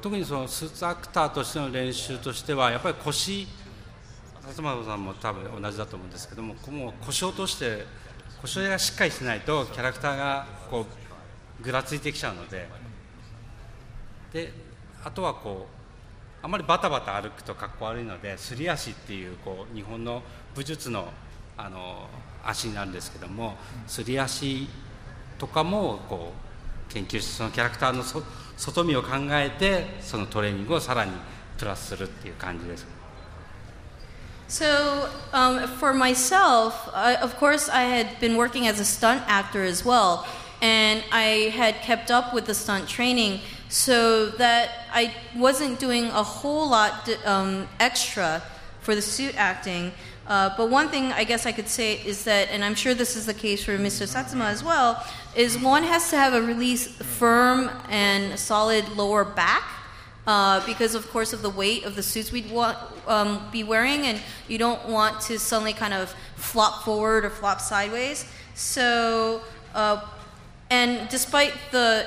[0.00, 3.46] 特にそのスーツアクターとしての練習としてはやっぱり腰
[4.46, 7.84] 勝間さんも多分同じだと思うんですけどももう腰を落として
[8.42, 10.86] 腰がしっかりしてないとキャラクターがこ
[11.60, 12.68] うぐらついてきちゃうので
[14.32, 14.52] で
[15.04, 15.66] あとはこ
[16.42, 20.22] うあまりバタバタ歩くとかっこ悪いのですり足っていうこう日本の
[20.54, 21.08] 武術の
[21.56, 22.06] あの
[22.44, 23.56] 足になるんですけども
[23.88, 24.68] すり足
[25.38, 26.32] とかもこ
[26.88, 28.04] う研究してそのキャラクターの
[28.56, 31.10] 外見を考えてそのトレーニングをさらに
[31.58, 32.97] プラスするっていう感じです。
[34.50, 39.84] So, um, for myself, I, of course, I had been working as a stunt actor as
[39.84, 40.26] well,
[40.62, 46.22] and I had kept up with the stunt training so that I wasn't doing a
[46.22, 48.42] whole lot um, extra
[48.80, 49.92] for the suit acting.
[50.26, 53.16] Uh, but one thing I guess I could say is that, and I'm sure this
[53.16, 54.08] is the case for Mr.
[54.08, 55.04] Satsuma as well,
[55.36, 59.77] is one has to have a really firm and solid lower back
[60.28, 62.76] uh, because of course of the weight of the suits we'd want,
[63.06, 67.62] um, be wearing and you don't want to suddenly kind of flop forward or flop
[67.62, 68.26] sideways.
[68.54, 69.40] So
[69.74, 70.04] uh,
[70.68, 72.06] and despite the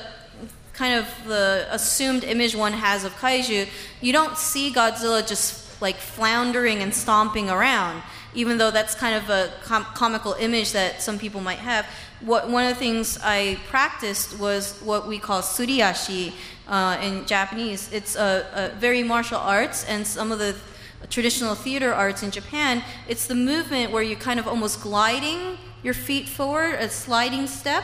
[0.74, 3.68] kind of the assumed image one has of kaiju
[4.02, 8.02] you don't see godzilla just like floundering and stomping around
[8.34, 11.86] even though that's kind of a com- comical image that some people might have
[12.26, 16.34] what, one of the things I practiced was what we call suriashi
[16.68, 17.92] uh, in Japanese.
[17.92, 20.56] It's a, a very martial arts and some of the
[21.10, 22.84] traditional theater arts in Japan.
[23.08, 27.84] It's the movement where you're kind of almost gliding your feet forward, a sliding step.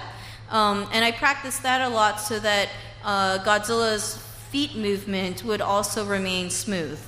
[0.50, 2.70] Um, and I practiced that a lot so that
[3.04, 4.18] uh, Godzilla's
[4.52, 7.00] feet movement would also remain smooth.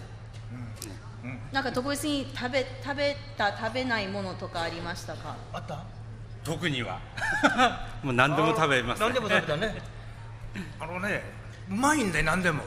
[1.23, 1.39] Mm.
[1.51, 5.83] なんか特別に食べ,食べた食べないものとかありましたかあった
[6.49, 6.99] 特には
[8.01, 9.75] もう何でも食べます、ね、何でも食べたね
[10.79, 11.21] あのね
[11.69, 12.63] うまいんだよ何でも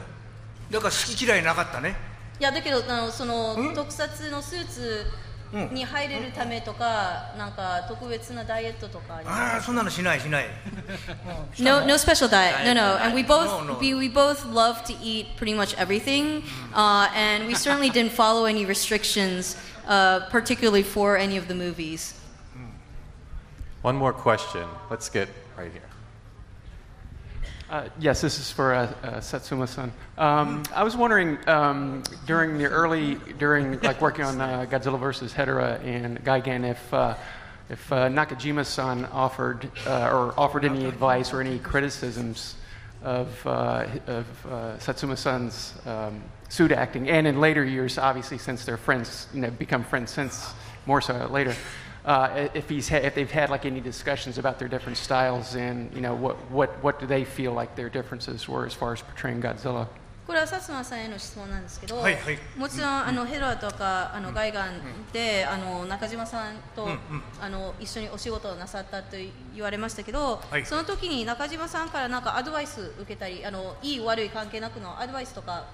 [0.71, 1.93] だから好き嫌いなかったね
[2.39, 5.05] いやだけどあのその特撮のスーツ
[5.73, 10.45] に入れるためとか、うん、なんか特別なダイエットとかああそんなのしないしない
[11.59, 13.79] no no special diet no no and we both no, no.
[13.79, 16.41] We, we both love to eat pretty much everything
[16.73, 19.57] uh, and we certainly didn't follow any restrictions
[19.87, 22.22] uh, particularly for any of the movies
[23.83, 24.65] One more question.
[24.89, 25.27] Let's get
[25.57, 25.81] right here.
[27.69, 29.91] Uh, yes, this is for uh, uh, Satsuma-san.
[30.17, 35.33] Um, I was wondering um, during the early, during like working on uh, Godzilla versus
[35.33, 37.15] Hedorah and Gigan, if uh,
[37.69, 42.55] if uh, Nakajima-san offered or offered any advice or any criticisms
[43.03, 49.41] of of Satsuma-san's um, suit acting, and in later years, obviously since they're friends, you
[49.41, 50.53] know, become friends since
[50.85, 51.53] more so later
[52.05, 55.93] uh, if he's ha- if they've had like any discussions about their different styles and
[55.95, 59.01] you know what what what do they feel like their differences were as far as
[59.01, 59.87] portraying Godzilla.
[60.25, 64.79] これは薩摩さんへの質問なんですけど、はいはい、もちろんあのヘドラとかあのガイガン
[65.11, 66.87] で、あの中島さんと、
[67.41, 69.17] あの一緒にお仕事をなさったと
[69.53, 75.65] 言われましたけど、はい、その時に中島さんからなんかアドバイス受けたりあのいい悪い関係なくのアドバイスとか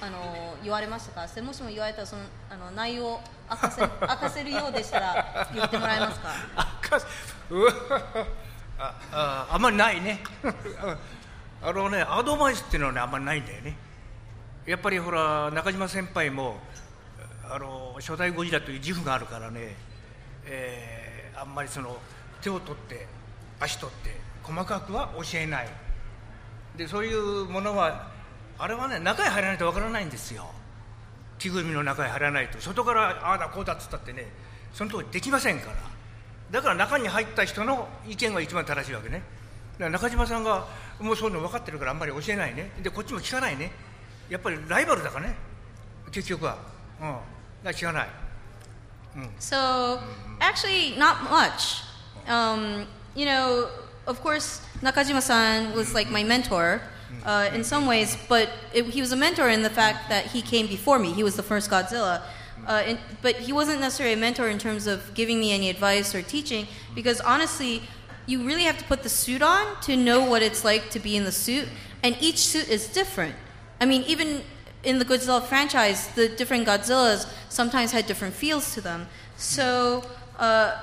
[0.00, 3.20] あの言われましたかもしも言われたらそのあの内容
[3.50, 6.28] 明かせ明かせるようでしたら 言ってもらえますか？
[8.78, 10.20] あああんまりないね。
[11.62, 13.76] あのねアドバイスっていうのはねあんまりないんだよね。
[14.66, 16.56] やっぱりほら中島先輩も
[17.48, 19.76] あの初代ゴジラという自負があるからね、
[20.46, 21.98] えー、あんまりその
[22.40, 23.06] 手を取って
[23.60, 25.68] 足取って細かくは教えない。
[26.76, 28.13] でそういうものは
[28.58, 30.46] あれはね中へ入らないとわからないんですよ。
[31.38, 32.60] 着ぐるみの中へ入らないと。
[32.60, 34.26] 外からああだこうだっつったってね
[34.72, 35.76] その通りできませんから。
[36.50, 39.22] だから中に入った人の意見が一番正しいわけね。
[39.74, 40.66] だから中島さんが
[41.00, 42.70] もうそういうの分かってるからあんまり教えないね。
[42.82, 43.72] でこっちも聞かないね。
[44.28, 45.34] やっぱりライバルだからね。
[46.12, 46.58] 結局は。
[47.00, 47.06] うん。
[47.08, 47.22] だか
[47.64, 48.08] ら聞かない、
[49.16, 49.98] うん、So
[50.38, 51.82] actually not much.
[52.28, 53.68] Um, you know
[54.06, 56.80] of course 中島さん was like my mentor.
[57.24, 60.42] Uh, in some ways, but it, he was a mentor in the fact that he
[60.42, 61.12] came before me.
[61.12, 62.22] He was the first Godzilla.
[62.66, 66.14] Uh, and, but he wasn't necessarily a mentor in terms of giving me any advice
[66.14, 67.82] or teaching, because honestly,
[68.26, 71.14] you really have to put the suit on to know what it's like to be
[71.16, 71.68] in the suit,
[72.02, 73.34] and each suit is different.
[73.80, 74.42] I mean, even
[74.82, 79.08] in the Godzilla franchise, the different Godzillas sometimes had different feels to them.
[79.36, 80.04] So,
[80.38, 80.76] uh,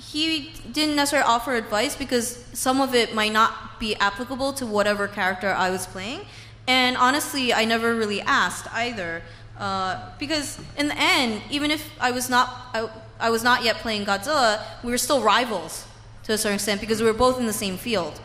[0.00, 5.06] he didn't necessarily offer advice because some of it might not be applicable to whatever
[5.06, 6.20] character I was playing.
[6.66, 9.22] And honestly, I never really asked either.
[9.58, 12.88] Uh, because in the end, even if I was not I,
[13.18, 15.84] I, was not yet playing Godzilla, we were still rivals.
[16.24, 18.20] to a certain extent because we were both in the same field.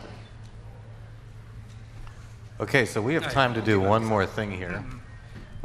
[2.58, 4.82] Okay, so we have time to do one more thing here.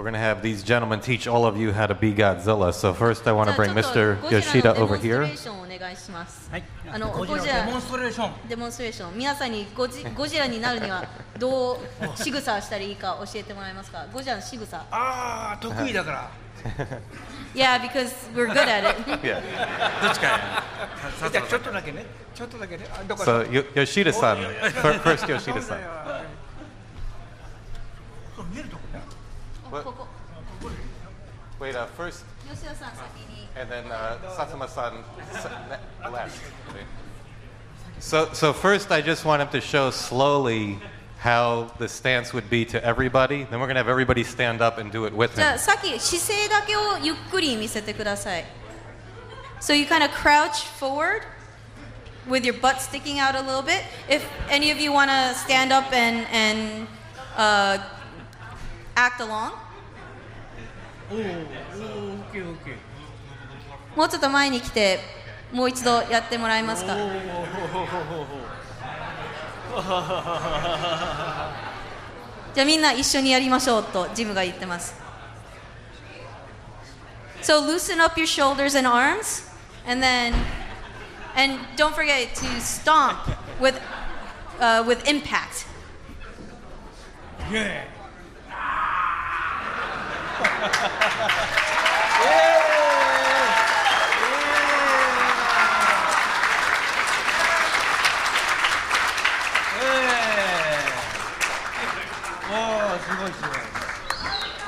[0.01, 2.73] We're going to have these gentlemen teach all of you how to be Godzilla.
[2.73, 4.17] So first I want to bring Mr.
[4.31, 5.29] Yoshida over here.
[17.53, 19.23] Yeah, because we're good at it.
[19.23, 19.41] yeah.
[23.17, 23.41] So
[23.75, 24.71] Yoshida-san.
[25.01, 25.79] First Yoshida-san.
[29.71, 29.85] But,
[31.59, 32.25] wait, uh, first,
[33.55, 35.03] and then uh, Satsuma-san
[36.11, 36.41] left.
[37.99, 40.77] So, so first, I just wanted to show slowly
[41.19, 43.43] how the stance would be to everybody.
[43.43, 45.43] Then we're going to have everybody stand up and do it with him.
[49.59, 51.23] So you kind of crouch forward
[52.27, 53.83] with your butt sticking out a little bit.
[54.09, 56.87] If any of you want to stand up and, and
[57.37, 57.77] uh,
[58.95, 59.53] act along.
[63.95, 64.99] もうちょっと前に来て
[65.51, 66.95] もう一度やってもらえますか
[72.53, 74.95] じゃあみんな一緒にやりましょうとジムが言ってます
[77.41, 79.49] So loosen up your shoulders and arms
[79.85, 80.33] and then
[81.35, 83.17] and don't forget to stomp
[83.59, 83.75] with
[84.59, 85.65] uh, with impact
[87.51, 88.00] イ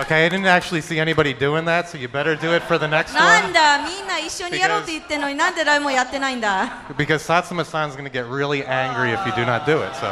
[0.01, 2.87] Okay, I didn't actually see anybody doing that, so you better do it for the
[2.87, 3.53] next なん one.
[3.53, 9.95] だみんな一緒にやろうって言ってんのになんで誰もやってないんだ Because Satsuma-san's going to get really angry if you do not do it.
[9.97, 10.09] So,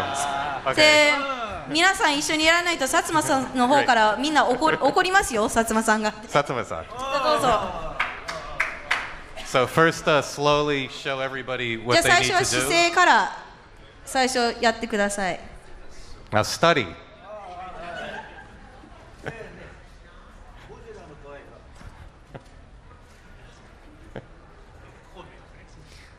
[0.75, 1.50] で okay.
[1.70, 6.84] 皆さん一緒にやらないと薩摩さんの方からみんな怒怒りますよ薩摩さんが Satsuma-san.
[7.24, 7.92] どうぞ
[9.46, 12.68] So first, uh, slowly show everybody じゃ what あ they 最 need 初は to 姿
[12.68, 12.70] do.
[12.70, 13.38] 勢から
[14.06, 15.40] 最初やってください
[16.32, 16.88] Now study.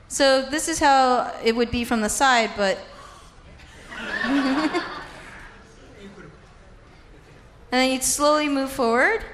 [0.09, 2.79] So this is how it would be from the side, but
[7.73, 9.25] and then you'd slowly move forward.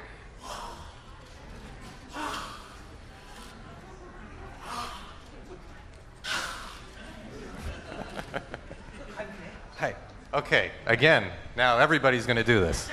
[9.76, 9.96] Hey.
[10.32, 10.70] Okay.
[10.86, 11.32] Again.
[11.56, 12.88] Now everybody's going to do this.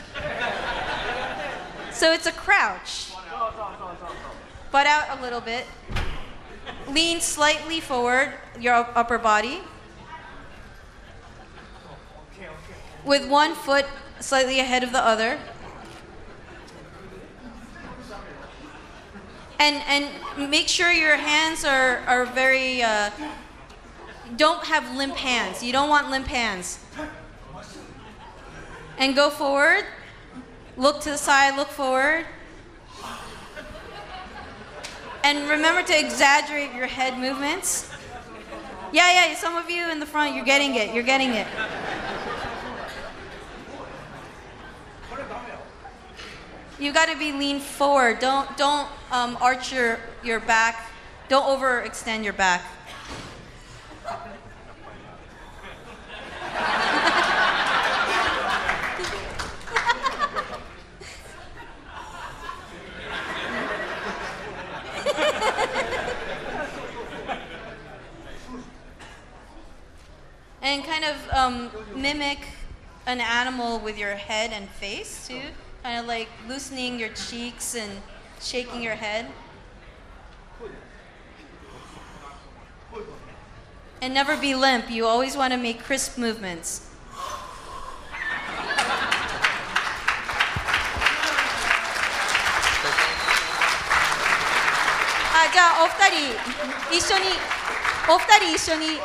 [1.91, 3.11] So it's a crouch.
[4.71, 5.67] Butt out a little bit.
[6.89, 9.61] Lean slightly forward, your upper body.
[13.05, 13.85] With one foot
[14.19, 15.37] slightly ahead of the other.
[19.59, 23.09] And, and make sure your hands are, are very, uh,
[24.35, 25.63] don't have limp hands.
[25.63, 26.79] You don't want limp hands.
[28.97, 29.85] And go forward.
[30.77, 32.25] Look to the side, look forward.
[35.23, 37.89] And remember to exaggerate your head movements.
[38.91, 40.93] Yeah, yeah, some of you in the front, you're getting it.
[40.93, 41.47] You're getting it.
[46.77, 48.19] You got to be lean forward.
[48.19, 50.91] Don't don't um, arch your, your back.
[51.29, 52.61] Don't overextend your back.
[70.61, 72.39] and kind of um, mimic
[73.07, 75.39] an animal with your head and face too
[75.84, 77.90] Kind of like loosening your cheeks and
[78.40, 79.26] shaking your head.
[84.02, 84.90] And never be limp.
[84.90, 86.86] You always want to make crisp movements.
[95.32, 97.24] Ah, じゃあお二人一緒に
[98.08, 98.98] お二人一緒に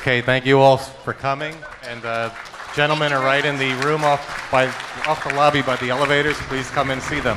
[0.00, 1.54] Okay, thank you all for coming.
[1.86, 2.30] And uh,
[2.74, 4.66] gentlemen are right in the room off by
[5.06, 6.38] off the lobby by the elevators.
[6.48, 7.36] Please come and see them.